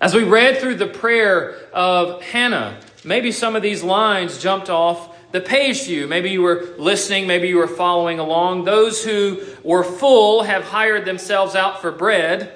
As 0.00 0.14
we 0.14 0.24
read 0.24 0.58
through 0.58 0.76
the 0.76 0.86
prayer 0.86 1.54
of 1.72 2.22
Hannah, 2.22 2.80
maybe 3.04 3.30
some 3.30 3.54
of 3.54 3.62
these 3.62 3.82
lines 3.82 4.38
jumped 4.38 4.68
off 4.68 5.16
the 5.32 5.40
page 5.40 5.84
to 5.84 5.92
you. 5.92 6.06
Maybe 6.06 6.30
you 6.30 6.42
were 6.42 6.74
listening, 6.76 7.26
maybe 7.26 7.48
you 7.48 7.56
were 7.56 7.68
following 7.68 8.18
along. 8.18 8.64
Those 8.64 9.04
who 9.04 9.40
were 9.62 9.84
full 9.84 10.42
have 10.42 10.64
hired 10.64 11.04
themselves 11.04 11.54
out 11.54 11.80
for 11.80 11.90
bread. 11.90 12.52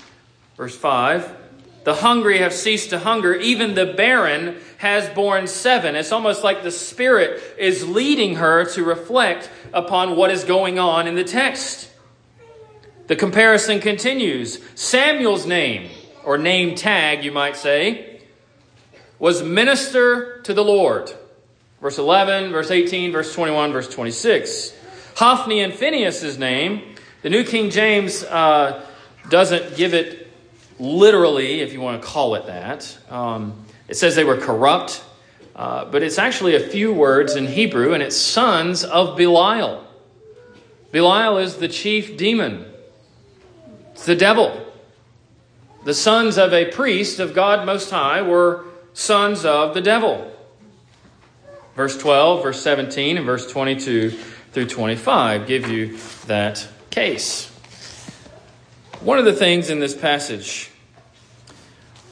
Verse 0.56 0.76
5. 0.76 1.43
The 1.84 1.94
hungry 1.94 2.38
have 2.38 2.52
ceased 2.52 2.90
to 2.90 2.98
hunger. 2.98 3.34
Even 3.34 3.74
the 3.74 3.86
barren 3.86 4.56
has 4.78 5.08
borne 5.10 5.46
seven. 5.46 5.94
It's 5.96 6.12
almost 6.12 6.42
like 6.42 6.62
the 6.62 6.70
Spirit 6.70 7.42
is 7.58 7.86
leading 7.86 8.36
her 8.36 8.64
to 8.72 8.82
reflect 8.82 9.50
upon 9.72 10.16
what 10.16 10.30
is 10.30 10.44
going 10.44 10.78
on 10.78 11.06
in 11.06 11.14
the 11.14 11.24
text. 11.24 11.90
The 13.06 13.16
comparison 13.16 13.80
continues. 13.80 14.60
Samuel's 14.74 15.46
name, 15.46 15.90
or 16.24 16.38
name 16.38 16.74
tag, 16.74 17.22
you 17.22 17.32
might 17.32 17.56
say, 17.56 18.20
was 19.18 19.42
minister 19.42 20.40
to 20.42 20.54
the 20.54 20.64
Lord 20.64 21.12
verse 21.84 21.98
11, 21.98 22.50
verse 22.50 22.70
18, 22.70 23.12
verse 23.12 23.34
21, 23.34 23.72
verse 23.72 23.90
26. 23.90 24.72
Hophni 25.16 25.60
and 25.60 25.74
Phinehas' 25.74 26.38
name, 26.38 26.94
the 27.20 27.28
New 27.28 27.44
King 27.44 27.68
James 27.68 28.24
uh, 28.24 28.82
doesn't 29.28 29.76
give 29.76 29.92
it 29.92 30.23
literally, 30.78 31.60
if 31.60 31.72
you 31.72 31.80
want 31.80 32.00
to 32.00 32.06
call 32.06 32.34
it 32.34 32.46
that. 32.46 32.96
Um, 33.10 33.64
it 33.88 33.94
says 33.94 34.16
they 34.16 34.24
were 34.24 34.36
corrupt, 34.36 35.04
uh, 35.54 35.84
but 35.86 36.02
it's 36.02 36.18
actually 36.18 36.56
a 36.56 36.60
few 36.60 36.92
words 36.92 37.36
in 37.36 37.46
Hebrew, 37.46 37.92
and 37.92 38.02
it's 38.02 38.16
sons 38.16 38.84
of 38.84 39.16
Belial. 39.16 39.84
Belial 40.90 41.38
is 41.38 41.56
the 41.56 41.68
chief 41.68 42.16
demon, 42.16 42.66
it's 43.92 44.06
the 44.06 44.16
devil. 44.16 44.60
The 45.84 45.94
sons 45.94 46.38
of 46.38 46.54
a 46.54 46.70
priest 46.70 47.20
of 47.20 47.34
God 47.34 47.66
Most 47.66 47.90
High 47.90 48.22
were 48.22 48.64
sons 48.94 49.44
of 49.44 49.74
the 49.74 49.82
devil. 49.82 50.32
Verse 51.76 51.98
12, 51.98 52.42
verse 52.42 52.62
17, 52.62 53.18
and 53.18 53.26
verse 53.26 53.50
22 53.50 54.10
through 54.52 54.66
25 54.66 55.46
give 55.46 55.68
you 55.68 55.98
that 56.26 56.66
case. 56.88 57.53
One 59.04 59.18
of 59.18 59.26
the 59.26 59.34
things 59.34 59.68
in 59.68 59.80
this 59.80 59.94
passage, 59.94 60.70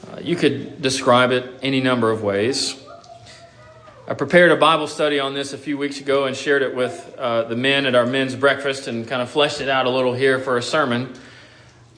uh, 0.07 0.19
you 0.21 0.35
could 0.35 0.79
describe 0.79 1.31
it 1.31 1.59
any 1.63 1.81
number 1.81 2.11
of 2.11 2.21
ways. 2.21 2.79
I 4.07 4.13
prepared 4.13 4.51
a 4.51 4.55
Bible 4.55 4.85
study 4.85 5.19
on 5.19 5.33
this 5.33 5.53
a 5.53 5.57
few 5.57 5.75
weeks 5.75 5.99
ago 5.99 6.25
and 6.25 6.37
shared 6.37 6.61
it 6.61 6.75
with 6.75 7.15
uh, 7.17 7.45
the 7.45 7.55
men 7.55 7.87
at 7.87 7.95
our 7.95 8.05
men's 8.05 8.35
breakfast 8.35 8.87
and 8.87 9.07
kind 9.07 9.23
of 9.23 9.31
fleshed 9.31 9.59
it 9.59 9.69
out 9.69 9.87
a 9.87 9.89
little 9.89 10.13
here 10.13 10.37
for 10.37 10.55
a 10.55 10.61
sermon. 10.61 11.11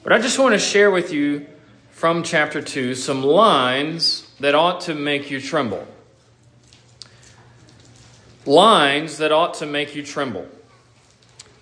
But 0.02 0.14
I 0.14 0.18
just 0.18 0.38
want 0.38 0.54
to 0.54 0.58
share 0.58 0.90
with 0.90 1.12
you 1.12 1.46
from 1.90 2.22
chapter 2.22 2.62
2 2.62 2.94
some 2.94 3.22
lines 3.22 4.26
that 4.40 4.54
ought 4.54 4.80
to 4.82 4.94
make 4.94 5.30
you 5.30 5.42
tremble 5.42 5.86
lines 8.46 9.18
that 9.18 9.30
ought 9.30 9.54
to 9.54 9.66
make 9.66 9.94
you 9.94 10.02
tremble. 10.02 10.46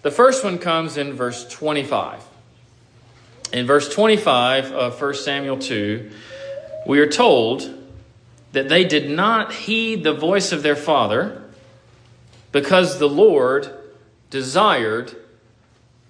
The 0.03 0.11
first 0.11 0.45
one 0.45 0.59
comes 0.59 0.97
in 0.97 1.15
verse 1.15 1.49
25. 1.49 2.34
In 3.55 3.69
verse 3.69 3.89
25 3.89 4.73
of 4.73 5.01
1 5.01 5.15
Samuel 5.15 5.59
2, 5.59 6.11
we 6.89 6.99
are 6.99 7.07
told 7.07 7.73
that 8.51 8.69
they 8.69 8.85
did 8.85 9.09
not 9.09 9.53
heed 9.53 10.03
the 10.03 10.13
voice 10.13 10.51
of 10.51 10.65
their 10.65 10.75
father 10.75 11.41
because 12.51 12.99
the 12.99 13.09
Lord 13.09 13.73
desired 14.29 15.15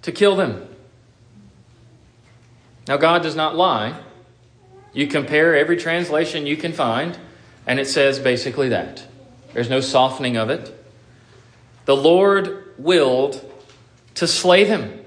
to 0.00 0.10
kill 0.10 0.36
them. 0.36 0.66
Now, 2.88 2.96
God 2.96 3.22
does 3.22 3.36
not 3.36 3.54
lie. 3.54 4.00
You 4.94 5.06
compare 5.06 5.54
every 5.54 5.76
translation 5.76 6.46
you 6.46 6.56
can 6.56 6.72
find, 6.72 7.18
and 7.66 7.78
it 7.78 7.88
says 7.88 8.18
basically 8.18 8.70
that. 8.70 9.04
There's 9.52 9.68
no 9.68 9.80
softening 9.80 10.38
of 10.38 10.48
it. 10.48 10.72
The 11.84 11.96
Lord 11.96 12.72
willed 12.78 13.52
to 14.14 14.26
slay 14.26 14.64
them 14.64 15.04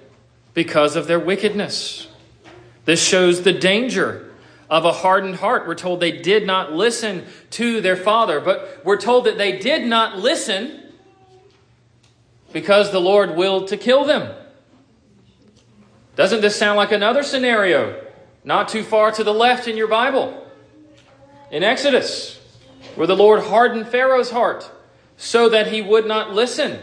because 0.54 0.96
of 0.96 1.08
their 1.08 1.20
wickedness. 1.20 2.07
This 2.88 3.06
shows 3.06 3.42
the 3.42 3.52
danger 3.52 4.32
of 4.70 4.86
a 4.86 4.94
hardened 4.94 5.36
heart. 5.36 5.68
We're 5.68 5.76
told 5.76 6.00
they 6.00 6.14
did 6.14 6.48
not 6.48 6.72
listen 6.72 7.26
to 7.50 7.82
their 7.82 7.98
father, 7.98 8.40
but 8.40 8.80
we're 8.86 8.96
told 8.96 9.26
that 9.26 9.38
they 9.38 9.60
did 9.60 9.86
not 9.86 10.18
listen 10.18 10.84
because 12.54 12.94
the 12.94 13.02
Lord 13.02 13.36
willed 13.36 13.68
to 13.68 13.78
kill 13.78 14.06
them. 14.06 14.34
Doesn't 16.16 16.40
this 16.40 16.56
sound 16.56 16.78
like 16.78 16.94
another 16.94 17.24
scenario 17.24 18.02
not 18.46 18.70
too 18.70 18.84
far 18.84 19.12
to 19.12 19.24
the 19.26 19.34
left 19.34 19.68
in 19.68 19.76
your 19.76 19.90
Bible? 19.90 20.48
In 21.52 21.64
Exodus, 21.64 22.40
where 22.96 23.06
the 23.06 23.18
Lord 23.18 23.44
hardened 23.44 23.90
Pharaoh's 23.90 24.32
heart 24.32 24.72
so 25.18 25.50
that 25.50 25.68
he 25.68 25.82
would 25.82 26.08
not 26.08 26.34
listen. 26.34 26.80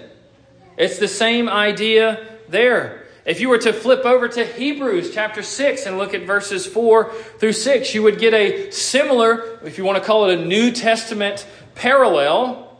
It's 0.76 0.98
the 0.98 1.08
same 1.08 1.48
idea 1.48 2.26
there. 2.50 3.03
If 3.24 3.40
you 3.40 3.48
were 3.48 3.58
to 3.58 3.72
flip 3.72 4.04
over 4.04 4.28
to 4.28 4.44
Hebrews 4.44 5.14
chapter 5.14 5.42
6 5.42 5.86
and 5.86 5.96
look 5.96 6.12
at 6.12 6.22
verses 6.22 6.66
4 6.66 7.12
through 7.38 7.52
6, 7.52 7.94
you 7.94 8.02
would 8.02 8.18
get 8.18 8.34
a 8.34 8.70
similar, 8.70 9.58
if 9.64 9.78
you 9.78 9.84
want 9.84 9.98
to 9.98 10.04
call 10.04 10.28
it 10.28 10.38
a 10.38 10.44
New 10.44 10.70
Testament 10.70 11.46
parallel, 11.74 12.78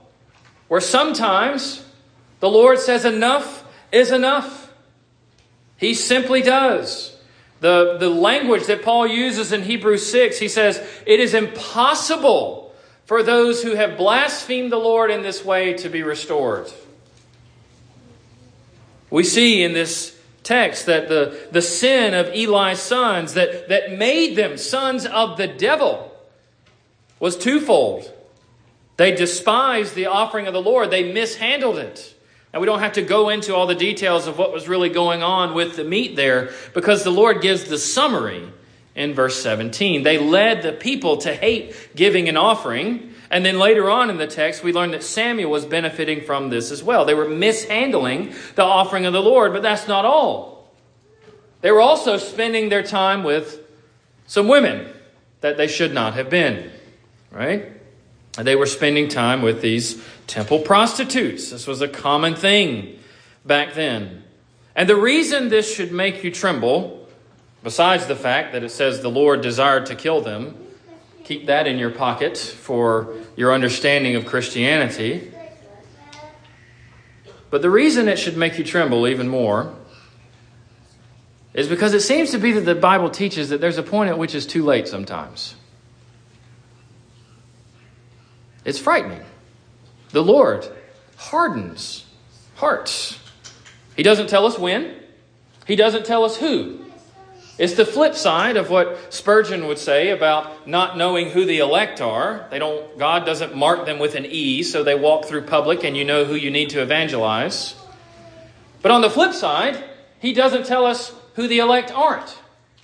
where 0.68 0.82
sometimes 0.82 1.82
the 2.40 2.50
Lord 2.50 2.78
says, 2.78 3.06
Enough 3.06 3.64
is 3.90 4.10
enough. 4.10 4.70
He 5.78 5.94
simply 5.94 6.42
does. 6.42 7.16
The, 7.60 7.96
the 7.98 8.10
language 8.10 8.66
that 8.66 8.82
Paul 8.82 9.06
uses 9.06 9.50
in 9.50 9.62
Hebrews 9.62 10.10
6, 10.10 10.38
he 10.38 10.48
says, 10.48 10.78
It 11.06 11.20
is 11.20 11.32
impossible 11.32 12.74
for 13.06 13.22
those 13.22 13.62
who 13.62 13.74
have 13.76 13.96
blasphemed 13.96 14.70
the 14.70 14.76
Lord 14.76 15.10
in 15.10 15.22
this 15.22 15.42
way 15.42 15.72
to 15.74 15.88
be 15.88 16.02
restored. 16.02 16.70
We 19.08 19.24
see 19.24 19.62
in 19.62 19.72
this 19.72 20.13
text 20.44 20.86
that 20.86 21.08
the, 21.08 21.48
the 21.50 21.62
sin 21.62 22.14
of 22.14 22.28
Eli's 22.28 22.78
sons 22.78 23.34
that, 23.34 23.68
that 23.68 23.92
made 23.92 24.36
them 24.36 24.56
sons 24.56 25.06
of 25.06 25.36
the 25.36 25.48
devil 25.48 26.14
was 27.18 27.36
twofold. 27.36 28.12
They 28.96 29.14
despised 29.14 29.94
the 29.94 30.06
offering 30.06 30.46
of 30.46 30.52
the 30.52 30.62
Lord, 30.62 30.90
they 30.90 31.12
mishandled 31.12 31.78
it. 31.78 32.14
And 32.52 32.60
we 32.60 32.66
don't 32.66 32.78
have 32.78 32.92
to 32.92 33.02
go 33.02 33.30
into 33.30 33.52
all 33.54 33.66
the 33.66 33.74
details 33.74 34.28
of 34.28 34.38
what 34.38 34.52
was 34.52 34.68
really 34.68 34.88
going 34.88 35.24
on 35.24 35.54
with 35.54 35.74
the 35.74 35.82
meat 35.82 36.14
there 36.14 36.52
because 36.72 37.02
the 37.02 37.10
Lord 37.10 37.42
gives 37.42 37.64
the 37.64 37.78
summary 37.78 38.48
in 38.94 39.12
verse 39.14 39.42
17. 39.42 40.04
They 40.04 40.18
led 40.18 40.62
the 40.62 40.72
people 40.72 41.16
to 41.18 41.34
hate 41.34 41.74
giving 41.96 42.28
an 42.28 42.36
offering. 42.36 43.13
And 43.31 43.45
then 43.45 43.59
later 43.59 43.90
on 43.90 44.11
in 44.11 44.16
the 44.16 44.26
text, 44.26 44.62
we 44.62 44.73
learn 44.73 44.90
that 44.93 45.02
Samuel 45.02 45.50
was 45.50 45.64
benefiting 45.64 46.23
from 46.23 46.50
this 46.50 46.71
as 46.71 46.83
well. 46.83 47.04
They 47.04 47.14
were 47.14 47.28
mishandling 47.28 48.35
the 48.54 48.62
offering 48.64 49.07
of 49.07 49.12
the 49.12 49.23
Lord, 49.23 49.52
but 49.52 49.62
that's 49.62 49.88
not 49.88 50.04
all. 50.04 50.73
They 51.61 51.71
were 51.71 51.81
also 51.81 52.19
spending 52.19 52.69
their 52.69 52.83
time 52.83 53.25
with 53.25 53.61
some 54.26 54.49
women 54.49 54.87
that 55.40 55.57
they 55.57 55.66
should 55.66 55.95
not 55.95 56.14
have 56.14 56.28
been, 56.28 56.71
right? 57.31 57.73
They 58.37 58.57
were 58.57 58.66
spending 58.66 59.09
time 59.09 59.43
with 59.43 59.62
these 59.62 60.02
temple 60.26 60.61
prostitutes. 60.61 61.50
This 61.50 61.66
was 61.66 61.81
a 61.81 61.88
common 61.88 62.35
thing 62.35 62.99
back 63.45 63.75
then. 63.75 64.25
And 64.75 64.88
the 64.88 64.97
reason 64.97 65.49
this 65.49 65.73
should 65.73 65.93
make 65.93 66.25
you 66.25 66.30
tremble, 66.30 67.08
besides 67.63 68.06
the 68.06 68.17
fact 68.17 68.52
that 68.52 68.65
it 68.65 68.71
says 68.71 69.00
the 69.00 69.10
Lord 69.10 69.41
desired 69.41 69.87
to 69.87 69.95
kill 69.95 70.21
them, 70.21 70.56
Keep 71.25 71.47
that 71.47 71.67
in 71.67 71.78
your 71.78 71.91
pocket 71.91 72.37
for 72.37 73.15
your 73.34 73.52
understanding 73.52 74.15
of 74.15 74.26
Christianity. 74.26 75.32
But 77.50 77.63
the 77.63 77.71
reason 77.71 78.08
it 78.08 78.19
should 78.19 78.37
make 78.37 78.58
you 78.58 78.65
tremble 78.65 79.08
even 79.08 79.28
more 79.28 79.75
is 81.54 81.69
because 81.69 81.95
it 81.95 82.00
seems 82.00 82.32
to 82.32 82.39
be 82.39 82.52
that 82.52 82.63
the 82.63 82.75
Bible 82.75 83.08
teaches 83.08 83.49
that 83.49 83.60
there's 83.60 83.78
a 83.78 83.82
point 83.82 84.10
at 84.10 84.19
which 84.19 84.34
it's 84.34 84.45
too 84.45 84.65
late 84.65 84.87
sometimes. 84.87 85.54
It's 88.65 88.78
frightening. 88.78 89.23
The 90.10 90.23
Lord 90.23 90.67
hardens 91.17 92.04
hearts. 92.56 93.19
He 93.97 94.02
doesn't 94.02 94.28
tell 94.28 94.47
us 94.47 94.58
when, 94.58 94.97
He 95.67 95.76
doesn't 95.76 96.04
tell 96.04 96.25
us 96.25 96.37
who. 96.37 96.83
It's 97.56 97.75
the 97.75 97.86
flip 97.86 98.14
side 98.14 98.56
of 98.56 98.69
what 98.69 99.12
Spurgeon 99.14 99.67
would 99.67 99.78
say 99.78 100.10
about 100.10 100.67
not 100.67 100.99
knowing 100.99 101.30
who 101.30 101.45
the 101.45 101.58
elect 101.58 102.00
are. 102.00 102.49
They 102.50 102.58
don't 102.58 102.99
God 102.99 103.25
doesn't 103.25 103.54
mark 103.54 103.86
them 103.86 104.00
with 104.00 104.17
an 104.17 104.26
E, 104.26 104.62
so 104.64 104.82
they 104.82 104.97
walk 104.97 105.26
through 105.26 105.43
public 105.43 105.84
and 105.84 105.97
you 105.97 106.04
know 106.04 106.25
who 106.25 106.34
you 106.34 106.50
need 106.50 106.71
to 106.71 106.82
evangelize. 106.82 107.76
But 108.82 108.90
on 108.90 109.02
the 109.02 109.10
flip 109.10 109.32
side, 109.32 109.82
he 110.19 110.32
doesn't 110.32 110.67
tell 110.67 110.84
us 110.84 111.12
who 111.36 111.47
the 111.47 111.60
elect 111.60 111.93
aren't. 111.93 112.38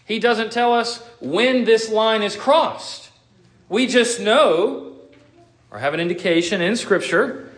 He 0.04 0.18
doesn't 0.20 0.52
tell 0.52 0.72
us 0.72 1.02
when 1.20 1.64
this 1.64 1.90
line 1.90 2.22
is 2.22 2.37
crossed. 2.37 3.11
We 3.68 3.87
just 3.87 4.20
know 4.20 4.92
or 5.70 5.78
have 5.78 5.94
an 5.94 6.00
indication 6.00 6.61
in 6.61 6.76
scripture 6.76 7.50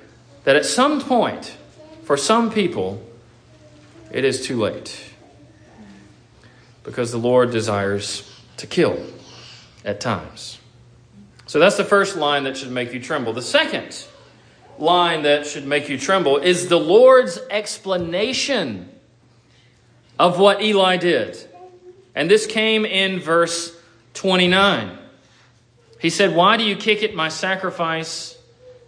that 0.44 0.56
at 0.56 0.64
some 0.64 1.00
point 1.00 1.56
for 2.04 2.16
some 2.16 2.50
people 2.50 3.02
it 4.10 4.24
is 4.24 4.46
too 4.46 4.60
late 4.60 5.11
because 6.84 7.12
the 7.12 7.18
Lord 7.18 7.50
desires 7.50 8.28
to 8.58 8.66
kill 8.66 8.98
at 9.84 10.00
times. 10.00 10.58
So 11.46 11.58
that's 11.58 11.76
the 11.76 11.84
first 11.84 12.16
line 12.16 12.44
that 12.44 12.56
should 12.56 12.70
make 12.70 12.92
you 12.92 13.00
tremble. 13.00 13.32
The 13.32 13.42
second 13.42 14.06
line 14.78 15.22
that 15.22 15.46
should 15.46 15.66
make 15.66 15.88
you 15.88 15.98
tremble 15.98 16.38
is 16.38 16.68
the 16.68 16.78
Lord's 16.78 17.38
explanation 17.50 18.88
of 20.18 20.38
what 20.38 20.62
Eli 20.62 20.96
did. 20.96 21.36
And 22.14 22.30
this 22.30 22.46
came 22.46 22.84
in 22.84 23.20
verse 23.20 23.76
29. 24.14 24.98
He 25.98 26.10
said, 26.10 26.34
Why 26.34 26.56
do 26.56 26.64
you 26.64 26.76
kick 26.76 27.02
at 27.02 27.14
my 27.14 27.28
sacrifice 27.28 28.36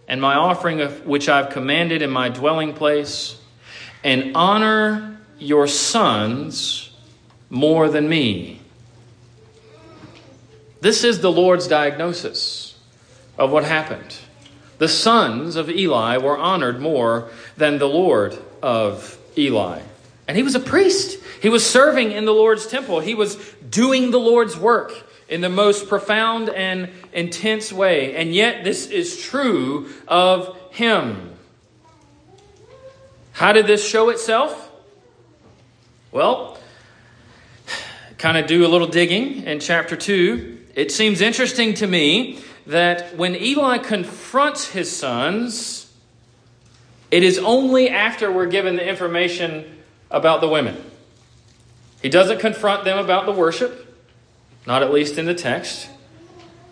and 0.08 0.20
my 0.20 0.34
offering 0.34 0.80
of 0.80 1.06
which 1.06 1.28
I've 1.28 1.50
commanded 1.50 2.02
in 2.02 2.10
my 2.10 2.28
dwelling 2.28 2.74
place, 2.74 3.40
and 4.02 4.36
honor 4.36 5.18
your 5.38 5.66
sons 5.66 6.90
more 7.54 7.88
than 7.88 8.08
me. 8.08 8.60
This 10.80 11.04
is 11.04 11.20
the 11.20 11.32
Lord's 11.32 11.66
diagnosis 11.68 12.76
of 13.38 13.50
what 13.50 13.64
happened. 13.64 14.16
The 14.78 14.88
sons 14.88 15.56
of 15.56 15.70
Eli 15.70 16.18
were 16.18 16.36
honored 16.36 16.80
more 16.80 17.30
than 17.56 17.78
the 17.78 17.88
Lord 17.88 18.36
of 18.60 19.16
Eli. 19.38 19.80
And 20.26 20.36
he 20.36 20.42
was 20.42 20.54
a 20.54 20.60
priest. 20.60 21.18
He 21.40 21.48
was 21.48 21.64
serving 21.64 22.12
in 22.12 22.24
the 22.24 22.34
Lord's 22.34 22.66
temple. 22.66 23.00
He 23.00 23.14
was 23.14 23.36
doing 23.70 24.10
the 24.10 24.18
Lord's 24.18 24.56
work 24.56 24.92
in 25.28 25.40
the 25.40 25.48
most 25.48 25.88
profound 25.88 26.48
and 26.48 26.90
intense 27.12 27.72
way. 27.72 28.16
And 28.16 28.34
yet, 28.34 28.64
this 28.64 28.86
is 28.86 29.22
true 29.22 29.90
of 30.08 30.58
him. 30.70 31.30
How 33.32 33.52
did 33.52 33.66
this 33.66 33.86
show 33.86 34.10
itself? 34.10 34.70
Well, 36.10 36.53
kind 38.24 38.38
of 38.38 38.46
do 38.46 38.64
a 38.64 38.68
little 38.68 38.86
digging 38.86 39.42
in 39.42 39.60
chapter 39.60 39.94
2, 39.94 40.58
it 40.74 40.90
seems 40.90 41.20
interesting 41.20 41.74
to 41.74 41.86
me 41.86 42.38
that 42.66 43.14
when 43.18 43.36
Eli 43.36 43.76
confronts 43.76 44.68
his 44.68 44.90
sons, 44.90 45.92
it 47.10 47.22
is 47.22 47.38
only 47.40 47.90
after 47.90 48.32
we're 48.32 48.46
given 48.46 48.76
the 48.76 48.88
information 48.88 49.78
about 50.10 50.40
the 50.40 50.48
women. 50.48 50.74
He 52.00 52.08
doesn't 52.08 52.40
confront 52.40 52.84
them 52.84 52.96
about 52.96 53.26
the 53.26 53.32
worship, 53.32 53.94
not 54.66 54.82
at 54.82 54.90
least 54.90 55.18
in 55.18 55.26
the 55.26 55.34
text, 55.34 55.90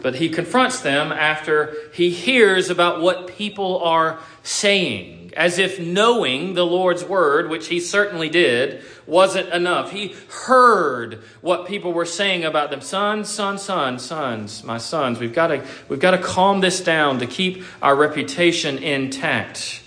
but 0.01 0.15
he 0.15 0.31
confronts 0.31 0.81
them 0.81 1.12
after 1.12 1.77
he 1.93 2.09
hears 2.09 2.71
about 2.71 3.03
what 3.03 3.27
people 3.27 3.83
are 3.83 4.21
saying 4.43 5.22
as 5.37 5.59
if 5.59 5.79
knowing 5.81 6.55
the 6.55 6.66
Lord's 6.66 7.05
word, 7.05 7.49
which 7.49 7.68
he 7.68 7.81
certainly 7.81 8.29
did, 8.29 8.83
wasn't 9.07 9.49
enough. 9.51 9.90
He 9.90 10.14
heard 10.47 11.23
what 11.40 11.66
people 11.66 11.92
were 11.92 12.07
saying 12.07 12.45
about 12.45 12.71
them. 12.71 12.81
Sons, 12.81 13.29
sons, 13.29 13.62
sons, 13.62 14.05
sons, 14.05 14.64
my 14.64 14.79
sons. 14.79 15.18
We've 15.18 15.35
got 15.35 15.49
to, 15.49 15.64
we've 15.88 16.01
got 16.01 16.12
to 16.12 16.18
calm 16.18 16.61
this 16.61 16.83
down 16.83 17.18
to 17.21 17.27
keep 17.27 17.64
our 17.81 17.97
reputation 17.97 18.79
intact. 18.79 19.83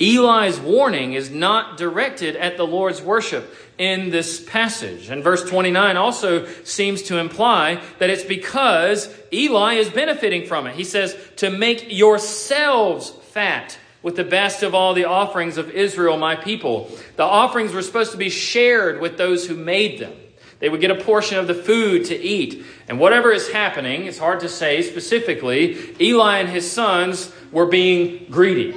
Eli's 0.00 0.58
warning 0.58 1.12
is 1.12 1.30
not 1.30 1.76
directed 1.76 2.34
at 2.36 2.56
the 2.56 2.66
Lord's 2.66 3.02
worship 3.02 3.54
in 3.76 4.10
this 4.10 4.42
passage. 4.42 5.10
And 5.10 5.22
verse 5.22 5.48
29 5.48 5.96
also 5.98 6.46
seems 6.64 7.02
to 7.02 7.18
imply 7.18 7.82
that 7.98 8.08
it's 8.08 8.24
because 8.24 9.14
Eli 9.30 9.74
is 9.74 9.90
benefiting 9.90 10.46
from 10.46 10.66
it. 10.66 10.74
He 10.74 10.84
says, 10.84 11.16
to 11.36 11.50
make 11.50 11.92
yourselves 11.92 13.10
fat 13.10 13.78
with 14.02 14.16
the 14.16 14.24
best 14.24 14.62
of 14.62 14.74
all 14.74 14.94
the 14.94 15.04
offerings 15.04 15.58
of 15.58 15.70
Israel, 15.70 16.16
my 16.16 16.36
people. 16.36 16.90
The 17.16 17.24
offerings 17.24 17.72
were 17.72 17.82
supposed 17.82 18.12
to 18.12 18.18
be 18.18 18.30
shared 18.30 19.00
with 19.00 19.18
those 19.18 19.46
who 19.46 19.54
made 19.54 19.98
them. 19.98 20.12
They 20.58 20.68
would 20.68 20.80
get 20.80 20.90
a 20.90 20.94
portion 20.94 21.38
of 21.38 21.46
the 21.46 21.54
food 21.54 22.06
to 22.06 22.16
eat. 22.16 22.64
And 22.88 23.00
whatever 23.00 23.32
is 23.32 23.50
happening, 23.50 24.04
it's 24.04 24.18
hard 24.18 24.40
to 24.40 24.48
say 24.48 24.82
specifically, 24.82 25.94
Eli 26.00 26.38
and 26.38 26.48
his 26.48 26.70
sons 26.70 27.32
were 27.50 27.66
being 27.66 28.26
greedy. 28.30 28.76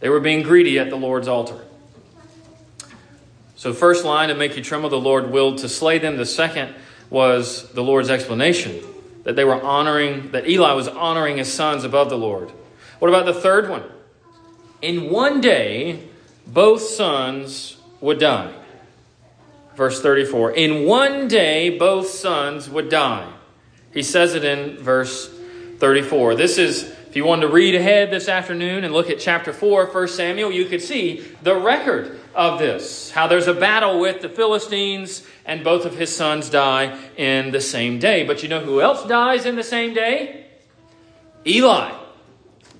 They 0.00 0.08
were 0.08 0.20
being 0.20 0.42
greedy 0.42 0.78
at 0.78 0.90
the 0.90 0.96
Lord's 0.96 1.28
altar. 1.28 1.64
So, 3.56 3.72
first 3.72 4.04
line 4.04 4.28
to 4.28 4.34
make 4.34 4.56
you 4.56 4.62
tremble, 4.62 4.90
the 4.90 5.00
Lord 5.00 5.30
willed 5.30 5.58
to 5.58 5.68
slay 5.68 5.98
them. 5.98 6.16
The 6.16 6.26
second 6.26 6.74
was 7.10 7.68
the 7.72 7.82
Lord's 7.82 8.10
explanation 8.10 8.80
that 9.24 9.34
they 9.34 9.44
were 9.44 9.60
honoring, 9.60 10.30
that 10.30 10.48
Eli 10.48 10.72
was 10.72 10.86
honoring 10.86 11.38
his 11.38 11.52
sons 11.52 11.82
above 11.82 12.10
the 12.10 12.18
Lord. 12.18 12.52
What 12.98 13.08
about 13.08 13.26
the 13.26 13.34
third 13.34 13.68
one? 13.68 13.84
In 14.82 15.10
one 15.10 15.40
day, 15.40 16.08
both 16.46 16.82
sons 16.82 17.76
would 18.00 18.18
die. 18.18 18.52
Verse 19.74 20.00
34. 20.00 20.52
In 20.52 20.86
one 20.86 21.28
day, 21.28 21.76
both 21.76 22.08
sons 22.08 22.68
would 22.70 22.88
die. 22.88 23.30
He 23.92 24.02
says 24.02 24.34
it 24.34 24.44
in 24.44 24.78
verse 24.78 25.28
34. 25.78 26.34
This 26.34 26.58
is, 26.58 26.84
if 27.08 27.16
you 27.16 27.24
wanted 27.24 27.42
to 27.42 27.52
read 27.52 27.74
ahead 27.74 28.10
this 28.10 28.28
afternoon 28.28 28.84
and 28.84 28.94
look 28.94 29.10
at 29.10 29.18
chapter 29.18 29.52
4 29.52 29.86
1 29.86 30.08
Samuel, 30.08 30.52
you 30.52 30.64
could 30.66 30.82
see 30.82 31.26
the 31.42 31.54
record 31.54 32.18
of 32.34 32.58
this. 32.58 33.10
How 33.10 33.26
there's 33.26 33.48
a 33.48 33.54
battle 33.54 34.00
with 34.00 34.22
the 34.22 34.28
Philistines, 34.28 35.26
and 35.44 35.64
both 35.64 35.84
of 35.84 35.96
his 35.96 36.14
sons 36.14 36.48
die 36.48 36.98
in 37.16 37.50
the 37.50 37.60
same 37.60 37.98
day. 37.98 38.24
But 38.24 38.42
you 38.42 38.48
know 38.48 38.60
who 38.60 38.80
else 38.80 39.06
dies 39.06 39.46
in 39.46 39.56
the 39.56 39.64
same 39.64 39.94
day? 39.94 40.46
Eli. 41.46 42.05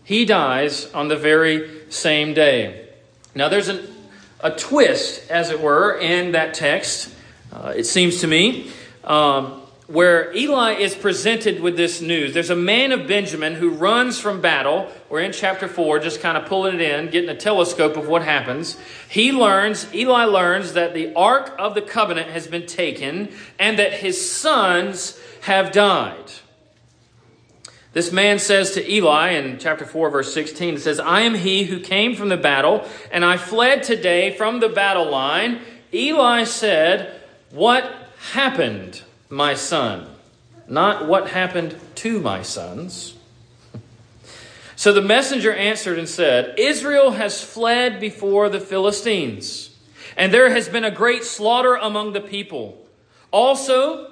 He 0.06 0.24
dies 0.24 0.88
on 0.92 1.08
the 1.08 1.16
very 1.16 1.90
same 1.90 2.32
day. 2.32 2.90
Now, 3.34 3.48
there's 3.48 3.66
an, 3.66 3.92
a 4.38 4.52
twist, 4.52 5.28
as 5.28 5.50
it 5.50 5.60
were, 5.60 5.98
in 5.98 6.30
that 6.30 6.54
text, 6.54 7.12
uh, 7.52 7.74
it 7.76 7.86
seems 7.86 8.20
to 8.20 8.28
me, 8.28 8.70
um, 9.02 9.62
where 9.88 10.32
Eli 10.32 10.74
is 10.74 10.94
presented 10.94 11.60
with 11.60 11.76
this 11.76 12.00
news. 12.00 12.34
There's 12.34 12.50
a 12.50 12.56
man 12.56 12.92
of 12.92 13.08
Benjamin 13.08 13.54
who 13.54 13.70
runs 13.70 14.20
from 14.20 14.40
battle. 14.40 14.92
We're 15.08 15.22
in 15.22 15.32
chapter 15.32 15.66
4, 15.66 15.98
just 15.98 16.20
kind 16.20 16.38
of 16.38 16.46
pulling 16.46 16.76
it 16.76 16.82
in, 16.82 17.10
getting 17.10 17.30
a 17.30 17.36
telescope 17.36 17.96
of 17.96 18.06
what 18.06 18.22
happens. 18.22 18.78
He 19.08 19.32
learns, 19.32 19.92
Eli 19.92 20.22
learns 20.26 20.74
that 20.74 20.94
the 20.94 21.14
Ark 21.14 21.52
of 21.58 21.74
the 21.74 21.82
Covenant 21.82 22.30
has 22.30 22.46
been 22.46 22.66
taken 22.66 23.34
and 23.58 23.76
that 23.80 23.92
his 23.92 24.30
sons 24.30 25.20
have 25.40 25.72
died. 25.72 26.30
This 27.96 28.12
man 28.12 28.38
says 28.38 28.72
to 28.72 28.92
Eli 28.92 29.30
in 29.30 29.59
chapter 29.59 29.87
4, 29.87 30.11
verse 30.11 30.35
16, 30.35 30.74
it 30.74 30.80
says, 30.80 31.00
I 31.00 31.22
am 31.22 31.35
he 31.35 31.64
who 31.64 31.80
came 31.80 32.14
from 32.14 32.28
the 32.28 32.37
battle, 32.37 32.87
and 33.11 33.24
I 33.24 33.38
fled 33.38 33.85
today 33.85 34.37
from 34.37 34.61
the 34.61 34.68
battle 34.68 35.11
line. 35.11 35.62
Eli 35.94 36.44
said, 36.44 37.18
What 37.52 37.90
happened, 38.32 39.00
my 39.30 39.54
son? 39.54 40.11
Not 40.68 41.09
what 41.09 41.30
happened 41.30 41.74
to 41.94 42.20
my 42.20 42.42
sons. 42.42 43.14
So 44.76 44.92
the 44.92 45.00
messenger 45.00 45.54
answered 45.54 45.98
and 45.98 46.06
said, 46.06 46.59
Israel 46.59 47.12
has 47.12 47.42
fled 47.42 47.98
before 47.98 48.50
the 48.50 48.61
Philistines, 48.61 49.74
and 50.18 50.35
there 50.35 50.50
has 50.50 50.68
been 50.68 50.85
a 50.85 50.90
great 50.90 51.24
slaughter 51.24 51.76
among 51.76 52.12
the 52.12 52.20
people. 52.20 52.87
Also, 53.30 54.11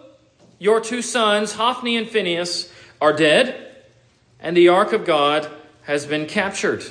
your 0.59 0.81
two 0.81 1.03
sons, 1.03 1.53
Hophni 1.53 1.99
and 1.99 2.09
Phinehas, 2.09 2.73
are 2.99 3.13
dead 3.13 3.73
and 4.45 4.55
the 4.55 4.69
ark 4.69 4.93
of 4.93 5.07
God 5.07 5.51
has 5.85 6.05
been 6.05 6.27
captured. 6.27 6.85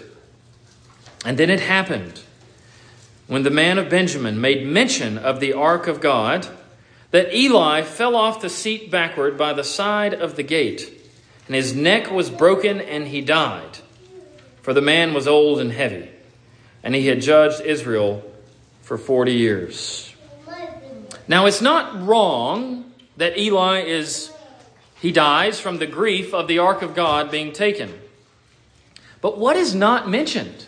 And 1.23 1.37
then 1.37 1.51
it 1.51 1.59
happened 1.59 2.21
when 3.27 3.43
the 3.43 3.51
man 3.51 3.77
of 3.77 3.89
Benjamin 3.89 4.41
made 4.41 4.65
mention 4.65 5.19
of 5.19 5.39
the 5.39 5.53
ark 5.53 5.87
of 5.87 6.01
God 6.01 6.47
that 7.11 7.31
Eli 7.31 7.83
fell 7.83 8.15
off 8.15 8.41
the 8.41 8.49
seat 8.49 8.89
backward 8.89 9.37
by 9.37 9.53
the 9.53 9.63
side 9.63 10.15
of 10.15 10.35
the 10.35 10.41
gate, 10.41 10.99
and 11.45 11.55
his 11.55 11.75
neck 11.75 12.09
was 12.09 12.31
broken, 12.31 12.81
and 12.81 13.07
he 13.07 13.21
died. 13.21 13.77
For 14.63 14.73
the 14.73 14.81
man 14.81 15.13
was 15.13 15.27
old 15.27 15.59
and 15.59 15.71
heavy, 15.71 16.09
and 16.81 16.95
he 16.95 17.05
had 17.05 17.21
judged 17.21 17.61
Israel 17.61 18.23
for 18.81 18.97
40 18.97 19.31
years. 19.31 20.15
Now, 21.27 21.45
it's 21.45 21.61
not 21.61 22.03
wrong 22.03 22.91
that 23.17 23.37
Eli 23.37 23.81
is 23.81 24.32
he 25.03 25.11
dies 25.11 25.59
from 25.59 25.79
the 25.79 25.85
grief 25.85 26.33
of 26.33 26.47
the 26.47 26.59
ark 26.59 26.81
of 26.81 26.95
God 26.95 27.29
being 27.29 27.51
taken. 27.51 27.93
But 29.19 29.37
what 29.37 29.57
is 29.57 29.75
not 29.75 30.09
mentioned? 30.09 30.65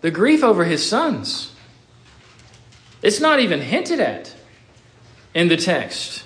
The 0.00 0.10
grief 0.10 0.42
over 0.42 0.64
his 0.64 0.84
sons. 0.84 1.52
It's 3.02 3.20
not 3.20 3.38
even 3.38 3.60
hinted 3.60 4.00
at 4.00 4.34
in 5.32 5.46
the 5.46 5.56
text. 5.56 6.24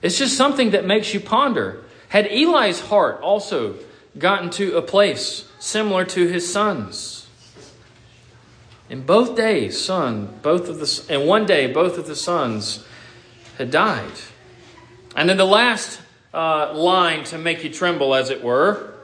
It's 0.00 0.16
just 0.16 0.36
something 0.36 0.70
that 0.70 0.84
makes 0.86 1.12
you 1.12 1.18
ponder. 1.18 1.82
Had 2.10 2.28
Eli's 2.28 2.78
heart 2.78 3.20
also 3.20 3.74
gotten 4.16 4.48
to 4.50 4.76
a 4.76 4.82
place 4.82 5.50
similar 5.58 6.04
to 6.04 6.28
his 6.28 6.52
sons? 6.52 7.28
In 8.88 9.02
both 9.02 9.34
days, 9.34 9.84
son, 9.84 10.38
both 10.40 10.68
of 10.68 10.78
the 10.78 11.12
in 11.12 11.26
one 11.26 11.46
day, 11.46 11.66
both 11.66 11.98
of 11.98 12.06
the 12.06 12.14
sons 12.14 12.86
had 13.58 13.72
died. 13.72 14.12
And 15.16 15.28
then 15.28 15.36
the 15.36 15.44
last 15.44 16.00
uh, 16.32 16.72
line 16.74 17.24
to 17.24 17.38
make 17.38 17.64
you 17.64 17.70
tremble, 17.70 18.14
as 18.14 18.30
it 18.30 18.42
were, 18.42 18.94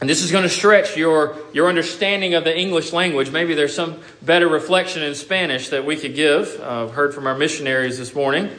and 0.00 0.10
this 0.10 0.22
is 0.22 0.32
going 0.32 0.42
to 0.42 0.50
stretch 0.50 0.96
your, 0.96 1.36
your 1.52 1.68
understanding 1.68 2.34
of 2.34 2.44
the 2.44 2.56
English 2.56 2.92
language. 2.92 3.30
Maybe 3.30 3.54
there's 3.54 3.74
some 3.74 4.00
better 4.20 4.48
reflection 4.48 5.02
in 5.02 5.14
Spanish 5.14 5.68
that 5.68 5.86
we 5.86 5.96
could 5.96 6.14
give. 6.14 6.60
Uh, 6.60 6.84
I've 6.84 6.90
heard 6.90 7.14
from 7.14 7.26
our 7.26 7.36
missionaries 7.36 7.96
this 7.96 8.14
morning. 8.14 8.50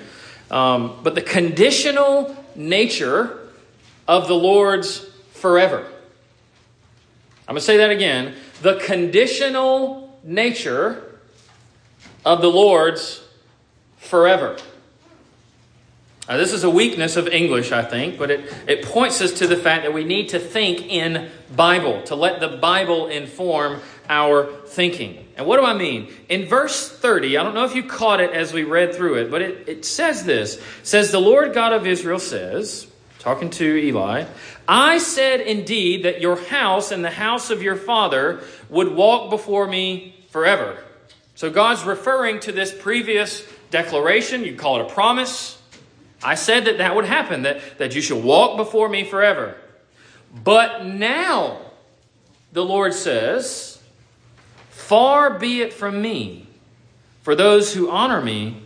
Um, 0.49 0.99
but 1.03 1.13
the 1.13 1.21
conditional 1.21 2.35
nature 2.55 3.37
of 4.07 4.27
the 4.27 4.33
Lord's 4.33 5.05
forever. 5.33 5.85
I'm 7.47 7.53
going 7.53 7.57
to 7.57 7.61
say 7.61 7.77
that 7.77 7.91
again. 7.91 8.33
The 8.61 8.79
conditional 8.79 10.17
nature 10.23 11.19
of 12.23 12.41
the 12.41 12.49
Lord's 12.49 13.21
forever. 13.97 14.57
Now, 16.27 16.37
this 16.37 16.53
is 16.53 16.63
a 16.63 16.69
weakness 16.69 17.17
of 17.17 17.27
English, 17.27 17.71
I 17.71 17.83
think, 17.83 18.17
but 18.17 18.31
it, 18.31 18.51
it 18.67 18.85
points 18.85 19.21
us 19.21 19.33
to 19.33 19.47
the 19.47 19.55
fact 19.55 19.83
that 19.83 19.93
we 19.93 20.03
need 20.03 20.29
to 20.29 20.39
think 20.39 20.87
in 20.87 21.29
Bible, 21.55 22.01
to 22.03 22.15
let 22.15 22.39
the 22.39 22.47
Bible 22.47 23.07
inform 23.07 23.81
our 24.09 24.51
thinking. 24.65 25.23
And 25.37 25.45
what 25.45 25.57
do 25.59 25.65
I 25.65 25.75
mean? 25.75 26.11
In 26.27 26.47
verse 26.47 26.89
30, 26.89 27.37
I 27.37 27.43
don't 27.43 27.53
know 27.53 27.65
if 27.65 27.75
you 27.75 27.83
caught 27.83 28.21
it 28.21 28.31
as 28.31 28.53
we 28.53 28.63
read 28.63 28.95
through 28.95 29.15
it, 29.15 29.29
but 29.29 29.43
it, 29.43 29.69
it 29.69 29.85
says 29.85 30.23
this. 30.23 30.59
Says, 30.81 31.11
The 31.11 31.19
Lord 31.19 31.53
God 31.53 31.73
of 31.73 31.85
Israel 31.85 32.19
says, 32.19 32.87
talking 33.19 33.51
to 33.51 33.75
Eli, 33.75 34.25
I 34.67 34.97
said 34.97 35.41
indeed 35.41 36.05
that 36.05 36.21
your 36.21 36.37
house 36.37 36.91
and 36.91 37.05
the 37.05 37.11
house 37.11 37.51
of 37.51 37.61
your 37.61 37.75
father 37.75 38.41
would 38.69 38.95
walk 38.95 39.29
before 39.29 39.67
me 39.67 40.15
forever. 40.29 40.77
So 41.35 41.51
God's 41.51 41.83
referring 41.83 42.39
to 42.41 42.51
this 42.51 42.73
previous 42.73 43.45
declaration. 43.69 44.43
You 44.43 44.55
call 44.55 44.79
it 44.79 44.89
a 44.89 44.93
promise 44.93 45.54
I 46.25 46.33
said 46.33 46.65
that 46.65 46.79
that 46.79 46.95
would 46.95 47.05
happen, 47.05 47.43
that, 47.43 47.77
that 47.77 47.93
you 47.93 48.01
shall 48.01 48.19
walk 48.19 48.57
before 48.57 48.89
me 48.89 49.03
forever. 49.03 49.55
But 50.43 50.83
now, 50.83 51.59
the 52.51 52.65
Lord 52.65 52.93
says, 52.93 53.79
Far 54.69 55.37
be 55.37 55.61
it 55.61 55.71
from 55.71 56.01
me. 56.01 56.47
For 57.21 57.35
those 57.35 57.73
who 57.73 57.89
honor 57.89 58.21
me, 58.21 58.61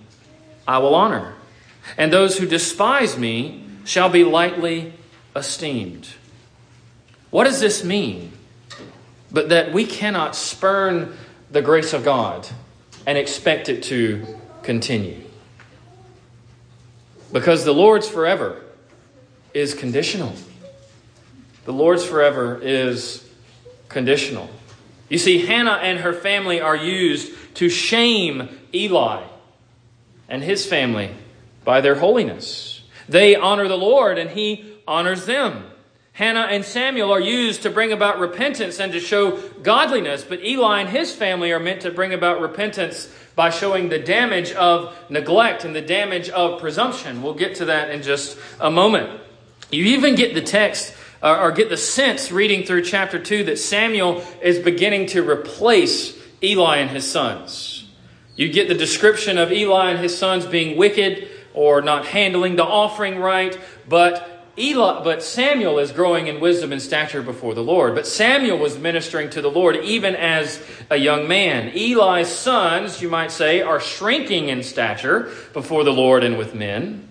I 0.68 0.80
will 0.80 0.96
honor. 0.96 1.34
And 1.98 2.12
those 2.14 2.38
who 2.38 2.46
despise 2.46 3.18
me 3.18 3.66
shall 3.84 4.10
be 4.10 4.24
lightly 4.24 4.94
esteemed. 5.36 6.08
What 7.30 7.44
does 7.44 7.60
this 7.60 7.84
mean? 7.84 8.32
But 9.32 9.50
that 9.50 9.74
we 9.74 9.86
cannot 9.86 10.36
spurn 10.36 11.16
the 11.52 11.62
grace 11.62 11.94
of 11.94 12.04
God 12.04 12.48
and 13.06 13.18
expect 13.18 13.70
it 13.70 13.84
to 13.84 14.26
continue. 14.64 15.29
Because 17.32 17.66
the 17.66 17.74
Lord's 17.74 18.08
forever 18.08 18.62
is 19.54 19.74
conditional. 19.74 20.34
The 21.66 21.74
Lord's 21.74 22.06
forever 22.06 22.60
is 22.62 23.28
conditional. 23.90 24.50
You 25.10 25.18
see, 25.18 25.46
Hannah 25.46 25.80
and 25.82 26.00
her 26.00 26.14
family 26.14 26.62
are 26.62 26.76
used 26.76 27.34
to 27.56 27.70
shame 27.70 28.50
Eli 28.74 29.24
and 30.28 30.44
his 30.44 30.66
family 30.66 31.12
by 31.64 31.82
their 31.82 31.96
holiness. 31.96 32.82
They 33.08 33.36
honor 33.36 33.68
the 33.68 33.78
Lord 33.78 34.18
and 34.18 34.30
he 34.30 34.78
honors 34.88 35.26
them. 35.26 35.69
Hannah 36.20 36.50
and 36.52 36.66
Samuel 36.66 37.14
are 37.14 37.22
used 37.22 37.62
to 37.62 37.70
bring 37.70 37.94
about 37.94 38.20
repentance 38.20 38.82
and 38.82 38.92
to 38.92 39.00
show 39.00 39.38
godliness, 39.64 40.22
but 40.22 40.44
Eli 40.44 40.82
and 40.82 40.90
his 40.90 41.16
family 41.16 41.54
are 41.54 41.62
meant 41.62 41.84
to 41.84 41.92
bring 41.92 42.14
about 42.14 42.42
repentance 42.42 43.10
by 43.38 43.50
showing 43.50 43.88
the 43.88 44.00
damage 44.00 44.52
of 44.52 44.94
neglect 45.10 45.64
and 45.64 45.74
the 45.74 45.82
damage 45.82 46.28
of 46.28 46.60
presumption. 46.60 47.24
We'll 47.24 47.36
get 47.36 47.56
to 47.56 47.66
that 47.66 47.92
in 47.92 48.02
just 48.02 48.38
a 48.60 48.70
moment. 48.70 49.18
You 49.72 49.86
even 49.86 50.16
get 50.16 50.34
the 50.34 50.42
text 50.42 50.94
uh, 51.24 51.40
or 51.40 51.54
get 51.54 51.70
the 51.70 51.78
sense 51.78 52.34
reading 52.34 52.66
through 52.66 52.82
chapter 52.84 53.18
2 53.18 53.46
that 53.46 53.58
Samuel 53.58 54.22
is 54.42 54.60
beginning 54.60 55.06
to 55.08 55.22
replace 55.24 56.22
Eli 56.44 56.80
and 56.80 56.90
his 56.90 57.10
sons. 57.10 57.88
You 58.36 58.52
get 58.52 58.68
the 58.68 58.76
description 58.76 59.38
of 59.38 59.54
Eli 59.54 59.92
and 59.92 60.00
his 60.00 60.18
sons 60.18 60.46
being 60.46 60.76
wicked 60.76 61.30
or 61.54 61.82
not 61.82 62.08
handling 62.08 62.58
the 62.58 62.66
offering 62.66 63.20
right, 63.20 63.58
but 63.88 64.39
Eli, 64.60 65.04
but 65.04 65.24
Samuel 65.24 65.80
is 65.80 65.92
growing 65.92 66.28
in 66.28 66.40
wisdom 66.40 66.74
and 66.74 66.82
stature 66.82 67.22
before 67.22 67.54
the 67.54 67.64
Lord. 67.64 67.96
But 67.96 68.06
Samuel 68.06 68.58
was 68.58 68.78
ministering 68.78 69.30
to 69.30 69.42
the 69.42 69.50
Lord 69.50 69.78
even 69.78 70.16
as 70.16 70.62
a 70.90 70.98
young 70.98 71.28
man. 71.28 71.70
Eli's 71.70 72.28
sons, 72.28 73.02
you 73.02 73.10
might 73.10 73.32
say, 73.32 73.62
are 73.62 73.80
shrinking 73.80 74.50
in 74.50 74.64
stature 74.64 75.32
before 75.54 75.84
the 75.84 75.94
Lord 75.94 76.24
and 76.24 76.38
with 76.38 76.54
men, 76.54 77.08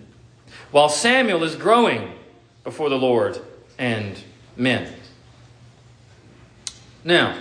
while 0.71 0.89
Samuel 0.89 1.43
is 1.43 1.55
growing 1.55 2.13
before 2.63 2.89
the 2.89 2.97
Lord 2.97 3.41
and 3.79 4.21
men. 4.55 4.93
Now, 7.03 7.35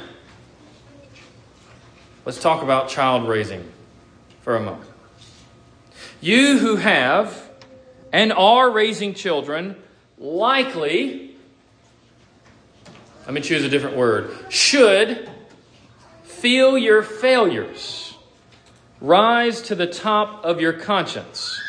let's 2.25 2.41
talk 2.41 2.63
about 2.63 2.89
child 2.89 3.29
raising 3.29 3.71
for 4.41 4.57
a 4.57 4.61
moment. 4.61 4.89
You 6.21 6.59
who 6.59 6.77
have 6.77 7.51
and 8.13 8.33
are 8.33 8.71
raising 8.71 9.13
children 9.13 9.77
likely, 10.19 11.37
let 13.25 13.35
me 13.35 13.41
choose 13.41 13.65
a 13.65 13.69
different 13.69 13.97
word, 13.97 14.31
should 14.49 15.29
feel 16.25 16.79
your 16.79 17.03
failures 17.03 18.15
rise 19.01 19.63
to 19.63 19.75
the 19.75 19.87
top 19.87 20.45
of 20.45 20.61
your 20.61 20.73
conscience 20.73 21.61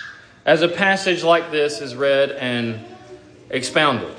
as 0.45 0.62
a 0.62 0.67
passage 0.67 1.23
like 1.23 1.51
this 1.51 1.81
is 1.81 1.95
read 1.95 2.31
and 2.31 2.83
expounded. 3.49 4.15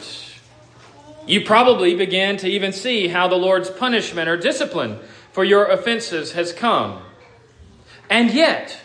You 1.26 1.44
probably 1.44 1.94
begin 1.94 2.36
to 2.38 2.48
even 2.48 2.72
see 2.72 3.08
how 3.08 3.28
the 3.28 3.36
Lord's 3.36 3.70
punishment 3.70 4.28
or 4.28 4.36
discipline 4.36 4.98
for 5.32 5.44
your 5.44 5.66
offenses 5.66 6.32
has 6.32 6.52
come. 6.52 7.02
And 8.08 8.32
yet, 8.32 8.80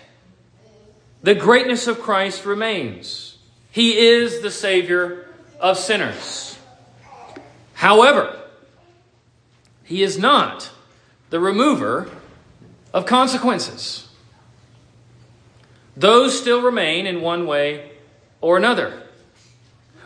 the 1.24 1.34
greatness 1.34 1.88
of 1.88 2.02
Christ 2.02 2.46
remains. 2.46 3.38
He 3.72 3.98
is 3.98 4.42
the 4.42 4.52
Savior 4.52 5.25
of 5.60 5.78
sinners. 5.78 6.58
However, 7.74 8.38
He 9.84 10.04
is 10.04 10.18
not 10.18 10.72
the 11.30 11.40
remover 11.40 12.10
of 12.94 13.06
consequences. 13.06 14.08
Those 15.98 16.40
still 16.40 16.62
remain 16.62 17.08
in 17.08 17.22
one 17.22 17.48
way 17.48 17.92
or 18.42 18.58
another. 18.58 19.02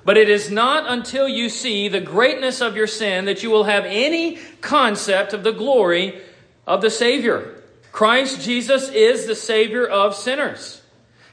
But 0.05 0.17
it 0.17 0.29
is 0.29 0.49
not 0.49 0.89
until 0.89 1.27
you 1.27 1.49
see 1.49 1.87
the 1.87 1.99
greatness 1.99 2.61
of 2.61 2.75
your 2.75 2.87
sin 2.87 3.25
that 3.25 3.43
you 3.43 3.49
will 3.49 3.65
have 3.65 3.85
any 3.85 4.37
concept 4.61 5.33
of 5.33 5.43
the 5.43 5.51
glory 5.51 6.21
of 6.65 6.81
the 6.81 6.89
Savior. 6.89 7.61
Christ 7.91 8.41
Jesus 8.41 8.89
is 8.89 9.25
the 9.25 9.35
Savior 9.35 9.85
of 9.85 10.15
sinners. 10.15 10.81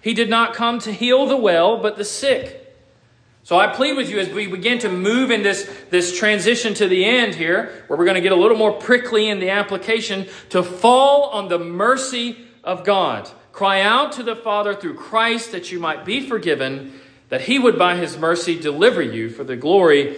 He 0.00 0.14
did 0.14 0.28
not 0.28 0.54
come 0.54 0.78
to 0.80 0.92
heal 0.92 1.26
the 1.26 1.36
well, 1.36 1.78
but 1.78 1.96
the 1.96 2.04
sick. 2.04 2.65
So 3.46 3.56
I 3.56 3.68
plead 3.68 3.96
with 3.96 4.10
you 4.10 4.18
as 4.18 4.28
we 4.28 4.48
begin 4.48 4.80
to 4.80 4.88
move 4.88 5.30
in 5.30 5.44
this, 5.44 5.72
this 5.88 6.18
transition 6.18 6.74
to 6.74 6.88
the 6.88 7.04
end 7.04 7.32
here, 7.36 7.84
where 7.86 7.96
we're 7.96 8.04
going 8.04 8.16
to 8.16 8.20
get 8.20 8.32
a 8.32 8.34
little 8.34 8.56
more 8.56 8.72
prickly 8.72 9.28
in 9.28 9.38
the 9.38 9.50
application, 9.50 10.26
to 10.48 10.64
fall 10.64 11.30
on 11.30 11.46
the 11.46 11.56
mercy 11.56 12.38
of 12.64 12.82
God. 12.82 13.30
Cry 13.52 13.82
out 13.82 14.10
to 14.14 14.24
the 14.24 14.34
Father 14.34 14.74
through 14.74 14.94
Christ 14.94 15.52
that 15.52 15.70
you 15.70 15.78
might 15.78 16.04
be 16.04 16.26
forgiven 16.26 16.98
that 17.28 17.42
he 17.42 17.56
would 17.60 17.78
by 17.78 17.94
his 17.94 18.18
mercy 18.18 18.58
deliver 18.58 19.00
you 19.00 19.30
for 19.30 19.44
the 19.44 19.54
glory 19.54 20.16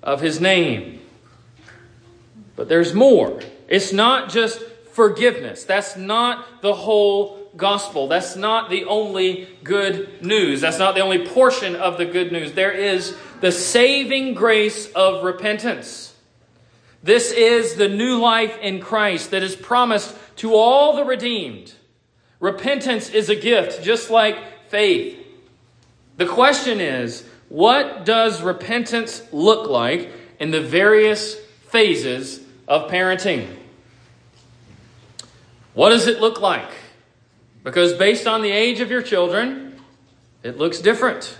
of 0.00 0.20
his 0.20 0.40
name. 0.40 1.00
But 2.54 2.68
there's 2.68 2.94
more. 2.94 3.40
It's 3.66 3.92
not 3.92 4.30
just 4.30 4.62
forgiveness. 4.92 5.64
That's 5.64 5.96
not 5.96 6.62
the 6.62 6.74
whole 6.74 7.37
gospel. 7.58 8.08
That's 8.08 8.36
not 8.36 8.70
the 8.70 8.84
only 8.86 9.48
good 9.62 10.24
news. 10.24 10.62
That's 10.62 10.78
not 10.78 10.94
the 10.94 11.02
only 11.02 11.26
portion 11.26 11.76
of 11.76 11.98
the 11.98 12.06
good 12.06 12.32
news. 12.32 12.52
There 12.52 12.72
is 12.72 13.14
the 13.40 13.52
saving 13.52 14.34
grace 14.34 14.90
of 14.92 15.24
repentance. 15.24 16.14
This 17.02 17.30
is 17.32 17.74
the 17.74 17.88
new 17.88 18.18
life 18.18 18.58
in 18.58 18.80
Christ 18.80 19.32
that 19.32 19.42
is 19.42 19.54
promised 19.54 20.16
to 20.36 20.54
all 20.54 20.96
the 20.96 21.04
redeemed. 21.04 21.74
Repentance 22.40 23.10
is 23.10 23.28
a 23.28 23.36
gift, 23.36 23.82
just 23.82 24.10
like 24.10 24.68
faith. 24.68 25.16
The 26.16 26.26
question 26.26 26.80
is 26.80 27.24
what 27.48 28.04
does 28.04 28.42
repentance 28.42 29.22
look 29.32 29.68
like 29.68 30.10
in 30.38 30.50
the 30.50 30.60
various 30.60 31.34
phases 31.68 32.40
of 32.66 32.90
parenting? 32.90 33.48
What 35.74 35.90
does 35.90 36.06
it 36.06 36.20
look 36.20 36.40
like? 36.40 36.70
Because 37.68 37.92
based 37.92 38.26
on 38.26 38.40
the 38.40 38.50
age 38.50 38.80
of 38.80 38.90
your 38.90 39.02
children, 39.02 39.78
it 40.42 40.56
looks 40.56 40.78
different. 40.78 41.36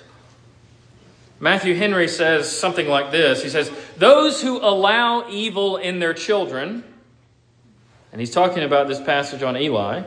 Matthew 1.41 1.75
Henry 1.75 2.07
says 2.07 2.55
something 2.55 2.87
like 2.87 3.11
this 3.11 3.43
He 3.43 3.49
says, 3.49 3.73
Those 3.97 4.43
who 4.43 4.59
allow 4.59 5.31
evil 5.31 5.79
in 5.79 6.01
their 6.01 6.13
children, 6.13 6.85
and 8.13 8.21
he's 8.21 8.31
talking 8.31 8.63
about 8.63 8.89
this 8.89 9.01
passage 9.01 9.43
on 9.43 9.57
Eli, 9.57 10.03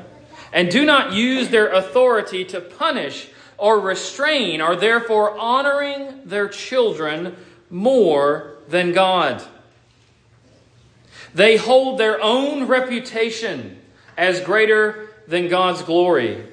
and 0.53 0.69
do 0.69 0.85
not 0.85 1.11
use 1.11 1.49
their 1.49 1.71
authority 1.71 2.45
to 2.45 2.61
punish 2.61 3.27
or 3.57 3.79
restrain 3.79 4.61
are 4.61 4.75
therefore 4.75 5.35
honoring 5.39 6.21
their 6.25 6.47
children 6.47 7.35
more 7.71 8.57
than 8.67 8.93
God. 8.93 9.41
They 11.33 11.57
hold 11.57 11.99
their 11.99 12.21
own 12.21 12.67
reputation 12.67 13.81
as 14.15 14.39
greater 14.41 15.10
than 15.31 15.47
God's 15.47 15.81
glory. 15.81 16.43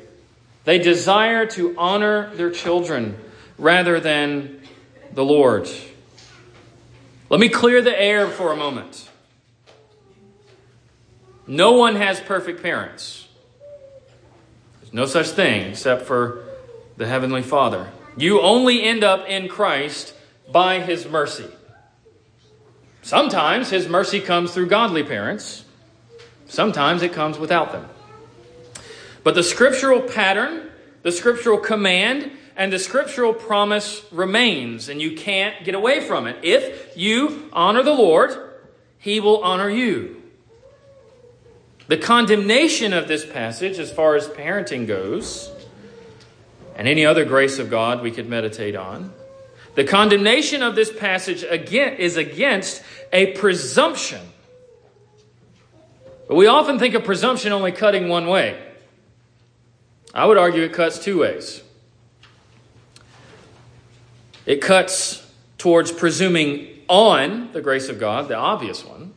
They 0.64 0.78
desire 0.78 1.46
to 1.46 1.74
honor 1.76 2.34
their 2.36 2.50
children 2.50 3.18
rather 3.58 3.98
than 3.98 4.62
the 5.12 5.24
Lord. 5.24 5.68
Let 7.28 7.40
me 7.40 7.48
clear 7.48 7.82
the 7.82 8.00
air 8.00 8.28
for 8.28 8.52
a 8.52 8.56
moment. 8.56 9.08
No 11.48 11.72
one 11.72 11.96
has 11.96 12.20
perfect 12.20 12.62
parents. 12.62 13.26
There's 14.80 14.94
no 14.94 15.06
such 15.06 15.28
thing 15.30 15.70
except 15.70 16.02
for 16.02 16.44
the 16.96 17.06
Heavenly 17.06 17.42
Father. 17.42 17.90
You 18.16 18.40
only 18.40 18.84
end 18.84 19.02
up 19.02 19.26
in 19.28 19.48
Christ 19.48 20.14
by 20.52 20.78
His 20.80 21.04
mercy. 21.08 21.48
Sometimes 23.02 23.70
His 23.70 23.88
mercy 23.88 24.20
comes 24.20 24.52
through 24.52 24.66
godly 24.66 25.02
parents, 25.02 25.64
sometimes 26.46 27.02
it 27.02 27.12
comes 27.12 27.38
without 27.38 27.72
them. 27.72 27.88
But 29.22 29.34
the 29.34 29.42
scriptural 29.42 30.00
pattern, 30.00 30.70
the 31.02 31.12
scriptural 31.12 31.58
command, 31.58 32.30
and 32.56 32.72
the 32.72 32.78
scriptural 32.78 33.32
promise 33.32 34.04
remains, 34.10 34.88
and 34.88 35.00
you 35.00 35.16
can't 35.16 35.64
get 35.64 35.74
away 35.74 36.00
from 36.00 36.26
it. 36.26 36.36
If 36.42 36.96
you 36.96 37.48
honor 37.52 37.82
the 37.82 37.94
Lord, 37.94 38.36
He 38.98 39.20
will 39.20 39.42
honor 39.42 39.70
you. 39.70 40.22
The 41.86 41.96
condemnation 41.96 42.92
of 42.92 43.08
this 43.08 43.24
passage, 43.24 43.78
as 43.78 43.92
far 43.92 44.16
as 44.16 44.28
parenting 44.28 44.86
goes, 44.86 45.50
and 46.76 46.86
any 46.86 47.06
other 47.06 47.24
grace 47.24 47.58
of 47.58 47.70
God 47.70 48.02
we 48.02 48.10
could 48.10 48.28
meditate 48.28 48.76
on. 48.76 49.12
The 49.74 49.84
condemnation 49.84 50.62
of 50.62 50.74
this 50.74 50.92
passage 50.92 51.44
again 51.44 51.94
is 51.94 52.16
against 52.16 52.82
a 53.12 53.32
presumption. 53.34 54.20
But 56.26 56.34
we 56.34 56.46
often 56.46 56.78
think 56.78 56.94
of 56.94 57.04
presumption 57.04 57.52
only 57.52 57.72
cutting 57.72 58.08
one 58.08 58.26
way. 58.26 58.60
I 60.14 60.26
would 60.26 60.38
argue 60.38 60.62
it 60.62 60.72
cuts 60.72 60.98
two 60.98 61.20
ways. 61.20 61.62
It 64.46 64.62
cuts 64.62 65.30
towards 65.58 65.92
presuming 65.92 66.68
on 66.88 67.52
the 67.52 67.60
grace 67.60 67.88
of 67.88 67.98
God, 67.98 68.28
the 68.28 68.36
obvious 68.36 68.84
one, 68.84 69.12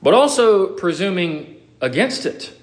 but 0.00 0.14
also 0.14 0.68
presuming 0.68 1.60
against 1.80 2.24
it. 2.26 2.56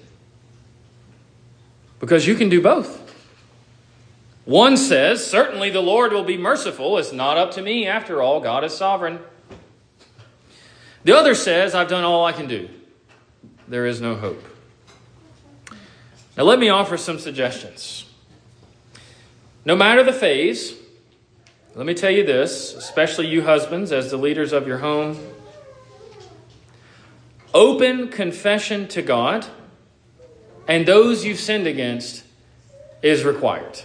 Because 1.98 2.26
you 2.26 2.34
can 2.34 2.48
do 2.48 2.62
both. 2.62 2.98
One 4.46 4.76
says, 4.76 5.24
Certainly 5.24 5.70
the 5.70 5.82
Lord 5.82 6.12
will 6.12 6.24
be 6.24 6.38
merciful. 6.38 6.96
It's 6.96 7.12
not 7.12 7.36
up 7.36 7.52
to 7.52 7.62
me. 7.62 7.86
After 7.86 8.22
all, 8.22 8.40
God 8.40 8.64
is 8.64 8.74
sovereign. 8.74 9.20
The 11.04 11.16
other 11.16 11.34
says, 11.34 11.74
I've 11.74 11.88
done 11.88 12.04
all 12.04 12.24
I 12.24 12.32
can 12.32 12.48
do. 12.48 12.68
There 13.68 13.86
is 13.86 14.00
no 14.00 14.16
hope. 14.16 14.42
Now, 16.40 16.46
let 16.46 16.58
me 16.58 16.70
offer 16.70 16.96
some 16.96 17.18
suggestions. 17.18 18.06
No 19.66 19.76
matter 19.76 20.02
the 20.02 20.12
phase, 20.14 20.74
Let 21.74 21.84
me 21.84 21.92
tell 21.92 22.10
you 22.10 22.24
this, 22.24 22.74
especially 22.74 23.26
you 23.26 23.42
husbands, 23.42 23.92
as 23.92 24.10
the 24.10 24.16
leaders 24.16 24.54
of 24.54 24.66
your 24.66 24.78
home. 24.78 25.18
Open 27.52 28.08
confession 28.08 28.88
to 28.88 29.02
God 29.02 29.46
and 30.66 30.86
those 30.86 31.26
you've 31.26 31.38
sinned 31.38 31.66
against 31.66 32.24
is 33.02 33.22
required. 33.22 33.78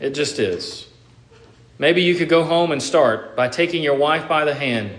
It 0.00 0.10
just 0.10 0.40
is. 0.40 0.88
Maybe 1.78 2.02
you 2.02 2.16
could 2.16 2.28
go 2.28 2.42
home 2.42 2.72
and 2.72 2.82
start 2.82 3.36
by 3.36 3.46
taking 3.46 3.84
your 3.84 3.96
wife 3.96 4.28
by 4.28 4.44
the 4.44 4.54
hand, 4.54 4.90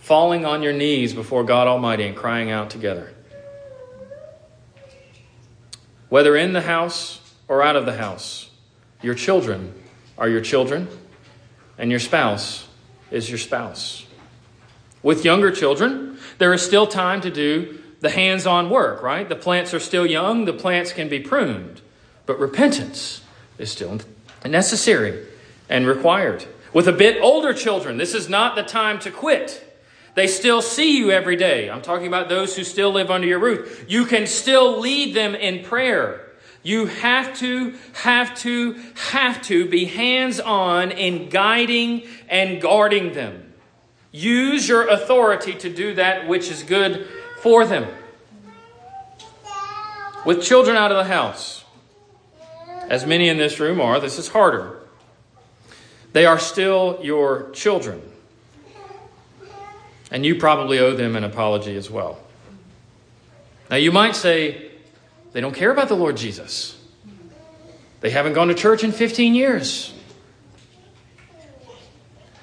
falling 0.00 0.44
on 0.44 0.60
your 0.60 0.72
knees 0.72 1.14
before 1.14 1.44
God 1.44 1.68
Almighty, 1.68 2.04
and 2.04 2.16
crying 2.16 2.50
out 2.50 2.68
together. 2.68 3.14
Whether 6.12 6.36
in 6.36 6.52
the 6.52 6.60
house 6.60 7.22
or 7.48 7.62
out 7.62 7.74
of 7.74 7.86
the 7.86 7.96
house, 7.96 8.50
your 9.00 9.14
children 9.14 9.72
are 10.18 10.28
your 10.28 10.42
children, 10.42 10.88
and 11.78 11.90
your 11.90 12.00
spouse 12.00 12.68
is 13.10 13.30
your 13.30 13.38
spouse. 13.38 14.04
With 15.02 15.24
younger 15.24 15.50
children, 15.50 16.18
there 16.36 16.52
is 16.52 16.60
still 16.60 16.86
time 16.86 17.22
to 17.22 17.30
do 17.30 17.80
the 18.00 18.10
hands 18.10 18.46
on 18.46 18.68
work, 18.68 19.02
right? 19.02 19.26
The 19.26 19.36
plants 19.36 19.72
are 19.72 19.80
still 19.80 20.04
young, 20.04 20.44
the 20.44 20.52
plants 20.52 20.92
can 20.92 21.08
be 21.08 21.18
pruned, 21.18 21.80
but 22.26 22.38
repentance 22.38 23.22
is 23.56 23.72
still 23.72 23.98
necessary 24.44 25.26
and 25.70 25.86
required. 25.86 26.44
With 26.74 26.88
a 26.88 26.92
bit 26.92 27.22
older 27.22 27.54
children, 27.54 27.96
this 27.96 28.12
is 28.12 28.28
not 28.28 28.54
the 28.54 28.62
time 28.62 28.98
to 28.98 29.10
quit. 29.10 29.71
They 30.14 30.26
still 30.26 30.60
see 30.60 30.98
you 30.98 31.10
every 31.10 31.36
day. 31.36 31.70
I'm 31.70 31.80
talking 31.80 32.06
about 32.06 32.28
those 32.28 32.54
who 32.54 32.64
still 32.64 32.90
live 32.90 33.10
under 33.10 33.26
your 33.26 33.38
roof. 33.38 33.86
You 33.88 34.04
can 34.04 34.26
still 34.26 34.78
lead 34.78 35.14
them 35.14 35.34
in 35.34 35.64
prayer. 35.64 36.32
You 36.62 36.86
have 36.86 37.36
to, 37.38 37.74
have 37.94 38.36
to, 38.40 38.80
have 39.10 39.42
to 39.42 39.68
be 39.68 39.86
hands 39.86 40.38
on 40.38 40.90
in 40.90 41.28
guiding 41.28 42.06
and 42.28 42.60
guarding 42.60 43.14
them. 43.14 43.52
Use 44.12 44.68
your 44.68 44.86
authority 44.88 45.54
to 45.54 45.72
do 45.72 45.94
that 45.94 46.28
which 46.28 46.50
is 46.50 46.62
good 46.62 47.08
for 47.40 47.64
them. 47.64 47.88
With 50.26 50.42
children 50.42 50.76
out 50.76 50.92
of 50.92 50.98
the 50.98 51.12
house, 51.12 51.64
as 52.88 53.06
many 53.06 53.28
in 53.28 53.38
this 53.38 53.58
room 53.58 53.80
are, 53.80 53.98
this 53.98 54.18
is 54.18 54.28
harder. 54.28 54.78
They 56.12 56.26
are 56.26 56.38
still 56.38 57.00
your 57.02 57.50
children. 57.52 58.11
And 60.12 60.26
you 60.26 60.36
probably 60.36 60.78
owe 60.78 60.94
them 60.94 61.16
an 61.16 61.24
apology 61.24 61.74
as 61.74 61.90
well. 61.90 62.20
Now, 63.70 63.76
you 63.76 63.90
might 63.90 64.14
say, 64.14 64.70
they 65.32 65.40
don't 65.40 65.54
care 65.54 65.70
about 65.70 65.88
the 65.88 65.96
Lord 65.96 66.18
Jesus. 66.18 66.78
They 68.02 68.10
haven't 68.10 68.34
gone 68.34 68.48
to 68.48 68.54
church 68.54 68.84
in 68.84 68.92
15 68.92 69.34
years. 69.34 69.94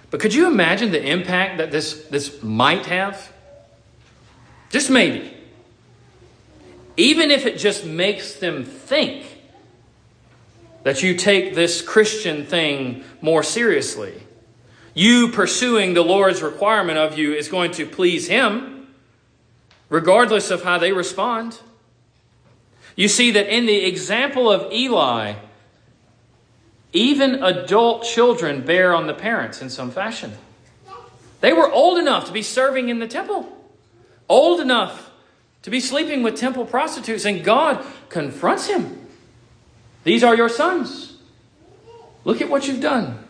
But 0.10 0.20
could 0.20 0.34
you 0.34 0.48
imagine 0.48 0.92
the 0.92 1.06
impact 1.08 1.60
that 1.60 1.70
this, 1.70 2.06
this 2.06 2.42
might 2.42 2.88
have? 2.88 3.32
Just 4.72 4.90
maybe. 4.90 5.32
Even 6.98 7.30
if 7.30 7.46
it 7.46 7.60
just 7.60 7.86
makes 7.86 8.34
them 8.34 8.66
think 8.66 9.26
that 10.82 11.04
you 11.04 11.16
take 11.16 11.54
this 11.54 11.84
Christian 11.84 12.46
thing 12.46 13.04
more 13.22 13.44
seriously. 13.44 14.24
You 14.94 15.30
pursuing 15.30 15.94
the 15.94 16.02
Lord's 16.02 16.42
requirement 16.42 16.98
of 16.98 17.18
you 17.18 17.34
is 17.34 17.48
going 17.48 17.72
to 17.74 17.86
please 17.86 18.28
Him, 18.28 18.88
regardless 19.90 20.52
of 20.52 20.64
how 20.64 20.78
they 20.78 20.92
respond. 20.92 21.60
You 22.96 23.08
see 23.08 23.32
that 23.32 23.54
in 23.54 23.66
the 23.66 23.86
example 23.86 24.52
of 24.52 24.72
Eli, 24.74 25.36
even 26.92 27.44
adult 27.44 28.04
children 28.04 28.62
bear 28.62 28.94
on 28.94 29.08
the 29.08 29.14
parents 29.14 29.62
in 29.62 29.70
some 29.70 29.92
fashion. 29.92 30.34
They 31.42 31.54
were 31.54 31.72
old 31.72 31.98
enough 31.98 32.26
to 32.26 32.34
be 32.34 32.42
serving 32.42 32.90
in 32.90 33.00
the 33.00 33.08
temple, 33.08 33.48
old 34.28 34.60
enough 34.60 35.10
to 35.62 35.70
be 35.70 35.80
sleeping 35.80 36.24
with 36.24 36.36
temple 36.36 36.66
prostitutes, 36.66 37.26
and 37.26 37.44
God 37.44 37.86
confronts 38.10 38.68
him. 38.68 39.08
These 40.04 40.24
are 40.24 40.36
your 40.36 40.50
sons. 40.50 41.18
Look 42.26 42.42
at 42.42 42.50
what 42.50 42.68
you've 42.68 42.82
done. 42.82 43.24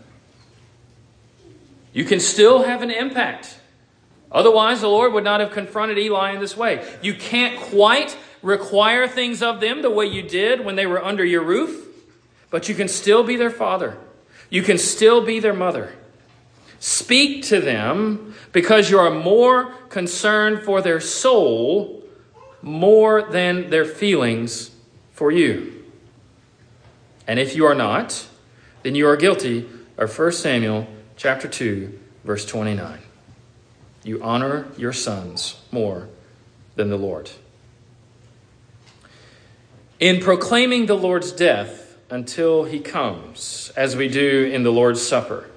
You 1.93 2.03
can 2.03 2.19
still 2.19 2.63
have 2.63 2.81
an 2.81 2.91
impact. 2.91 3.57
Otherwise, 4.31 4.81
the 4.81 4.87
Lord 4.87 5.13
would 5.13 5.23
not 5.23 5.39
have 5.39 5.51
confronted 5.51 5.97
Eli 5.97 6.33
in 6.33 6.39
this 6.39 6.55
way. 6.55 6.87
You 7.01 7.15
can't 7.15 7.59
quite 7.59 8.15
require 8.41 9.07
things 9.07 9.41
of 9.41 9.59
them 9.59 9.81
the 9.81 9.89
way 9.89 10.05
you 10.05 10.21
did 10.21 10.63
when 10.63 10.75
they 10.75 10.85
were 10.85 11.03
under 11.03 11.25
your 11.25 11.43
roof, 11.43 11.87
but 12.51 12.69
you 12.69 12.75
can 12.75 12.87
still 12.87 13.23
be 13.23 13.35
their 13.35 13.49
father. 13.49 13.97
You 14.49 14.61
can 14.61 14.77
still 14.77 15.25
be 15.25 15.39
their 15.39 15.53
mother. 15.53 15.93
Speak 16.79 17.43
to 17.45 17.59
them 17.59 18.33
because 18.51 18.89
you 18.89 18.99
are 18.99 19.09
more 19.09 19.71
concerned 19.89 20.63
for 20.63 20.81
their 20.81 20.99
soul 20.99 22.03
more 22.61 23.21
than 23.21 23.69
their 23.69 23.85
feelings 23.85 24.71
for 25.11 25.31
you. 25.31 25.83
And 27.27 27.39
if 27.39 27.55
you 27.55 27.65
are 27.65 27.75
not, 27.75 28.27
then 28.83 28.95
you 28.95 29.07
are 29.07 29.17
guilty 29.17 29.67
of 29.97 30.17
1 30.17 30.31
Samuel 30.31 30.87
chapter 31.19 31.49
2 31.49 31.99
verse 32.23 32.45
29. 32.45 32.99
You 34.05 34.23
honor 34.23 34.67
your 34.77 34.93
sons 34.93 35.61
more 35.69 36.07
than 36.75 36.89
the 36.89 36.97
Lord. 36.97 37.29
In 39.99 40.21
proclaiming 40.21 40.85
the 40.85 40.95
Lord's 40.95 41.33
death 41.33 41.97
until 42.09 42.63
he 42.63 42.79
comes, 42.79 43.69
as 43.75 43.97
we 43.97 44.07
do 44.07 44.45
in 44.45 44.63
the 44.63 44.71
Lord's 44.71 45.05
Supper, 45.05 45.49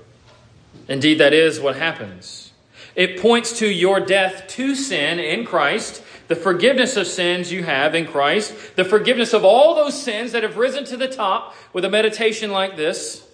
indeed, 0.89 1.19
that 1.19 1.33
is 1.33 1.61
what 1.61 1.77
happens. 1.77 2.53
It 2.97 3.21
points 3.21 3.57
to 3.61 3.69
your 3.69 4.01
death 4.01 4.49
to 4.49 4.75
sin 4.75 5.21
in 5.21 5.47
Christ, 5.47 6.03
the 6.27 6.35
forgiveness 6.35 6.97
of 6.97 7.07
sins 7.07 7.53
you 7.53 7.63
have 7.63 7.95
in 7.95 8.07
Christ, 8.07 8.75
the 8.75 8.85
forgiveness 8.85 9.33
of 9.33 9.45
all 9.45 9.77
those 9.77 10.03
sins 10.03 10.33
that 10.33 10.43
have 10.43 10.57
risen 10.57 10.85
to 10.87 10.97
the 10.97 11.07
top 11.07 11.55
with 11.73 11.85
a 11.85 11.89
meditation 11.89 12.51
like 12.51 12.77
this. 12.77 13.29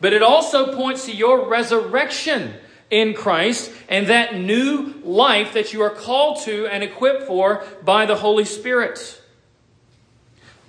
But 0.00 0.12
it 0.12 0.22
also 0.22 0.74
points 0.74 1.06
to 1.06 1.14
your 1.14 1.48
resurrection 1.48 2.54
in 2.90 3.14
Christ 3.14 3.70
and 3.88 4.08
that 4.08 4.36
new 4.36 4.94
life 5.02 5.54
that 5.54 5.72
you 5.72 5.82
are 5.82 5.90
called 5.90 6.40
to 6.42 6.66
and 6.66 6.84
equipped 6.84 7.24
for 7.24 7.64
by 7.82 8.06
the 8.06 8.16
Holy 8.16 8.44
Spirit. 8.44 9.20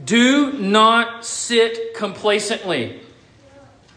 Do 0.03 0.53
not 0.53 1.25
sit 1.25 1.95
complacently 1.95 3.01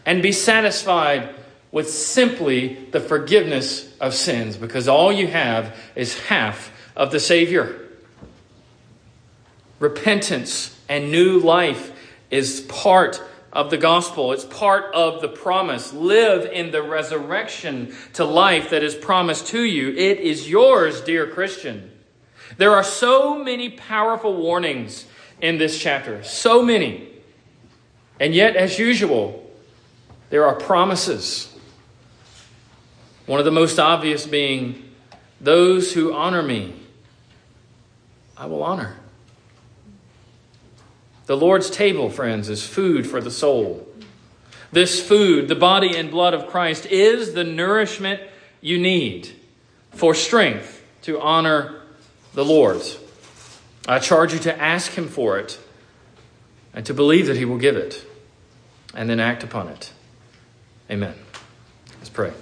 and 0.05 0.21
be 0.21 0.31
satisfied 0.31 1.35
with 1.71 1.89
simply 1.89 2.75
the 2.91 2.99
forgiveness 2.99 3.95
of 3.99 4.13
sins 4.13 4.57
because 4.57 4.87
all 4.87 5.11
you 5.11 5.27
have 5.27 5.75
is 5.95 6.19
half 6.25 6.71
of 6.95 7.11
the 7.11 7.19
Savior. 7.19 7.87
Repentance 9.79 10.77
and 10.89 11.11
new 11.11 11.39
life 11.39 11.91
is 12.29 12.61
part 12.61 13.21
of 13.53 13.69
the 13.69 13.77
gospel. 13.77 14.31
It's 14.31 14.45
part 14.45 14.93
of 14.93 15.21
the 15.21 15.27
promise. 15.27 15.93
Live 15.93 16.45
in 16.45 16.71
the 16.71 16.81
resurrection 16.81 17.93
to 18.13 18.23
life 18.23 18.69
that 18.69 18.83
is 18.83 18.95
promised 18.95 19.47
to 19.47 19.61
you. 19.61 19.89
It 19.89 20.19
is 20.19 20.49
yours, 20.49 21.01
dear 21.01 21.27
Christian. 21.27 21.91
There 22.57 22.73
are 22.73 22.83
so 22.83 23.37
many 23.37 23.69
powerful 23.69 24.35
warnings 24.35 25.05
in 25.41 25.57
this 25.57 25.77
chapter. 25.77 26.23
So 26.23 26.61
many. 26.61 27.09
And 28.19 28.33
yet, 28.33 28.55
as 28.55 28.77
usual, 28.77 29.51
there 30.29 30.45
are 30.45 30.55
promises. 30.55 31.53
One 33.25 33.39
of 33.39 33.45
the 33.45 33.51
most 33.51 33.79
obvious 33.79 34.25
being, 34.25 34.89
Those 35.39 35.93
who 35.93 36.13
honor 36.13 36.43
me, 36.43 36.75
I 38.37 38.45
will 38.45 38.63
honor. 38.63 39.00
The 41.31 41.37
Lord's 41.37 41.69
table, 41.69 42.09
friends, 42.09 42.49
is 42.49 42.67
food 42.67 43.07
for 43.07 43.21
the 43.21 43.31
soul. 43.31 43.87
This 44.73 45.01
food, 45.01 45.47
the 45.47 45.55
body 45.55 45.95
and 45.95 46.11
blood 46.11 46.33
of 46.33 46.47
Christ, 46.47 46.85
is 46.87 47.33
the 47.33 47.45
nourishment 47.45 48.21
you 48.59 48.77
need 48.77 49.31
for 49.91 50.13
strength 50.13 50.85
to 51.03 51.21
honor 51.21 51.83
the 52.33 52.43
Lord. 52.43 52.81
I 53.87 53.99
charge 53.99 54.33
you 54.33 54.39
to 54.39 54.61
ask 54.61 54.91
Him 54.91 55.07
for 55.07 55.39
it 55.39 55.57
and 56.73 56.85
to 56.87 56.93
believe 56.93 57.27
that 57.27 57.37
He 57.37 57.45
will 57.45 57.57
give 57.57 57.77
it 57.77 58.05
and 58.93 59.09
then 59.09 59.21
act 59.21 59.41
upon 59.41 59.69
it. 59.69 59.93
Amen. 60.89 61.15
Let's 61.99 62.09
pray. 62.09 62.33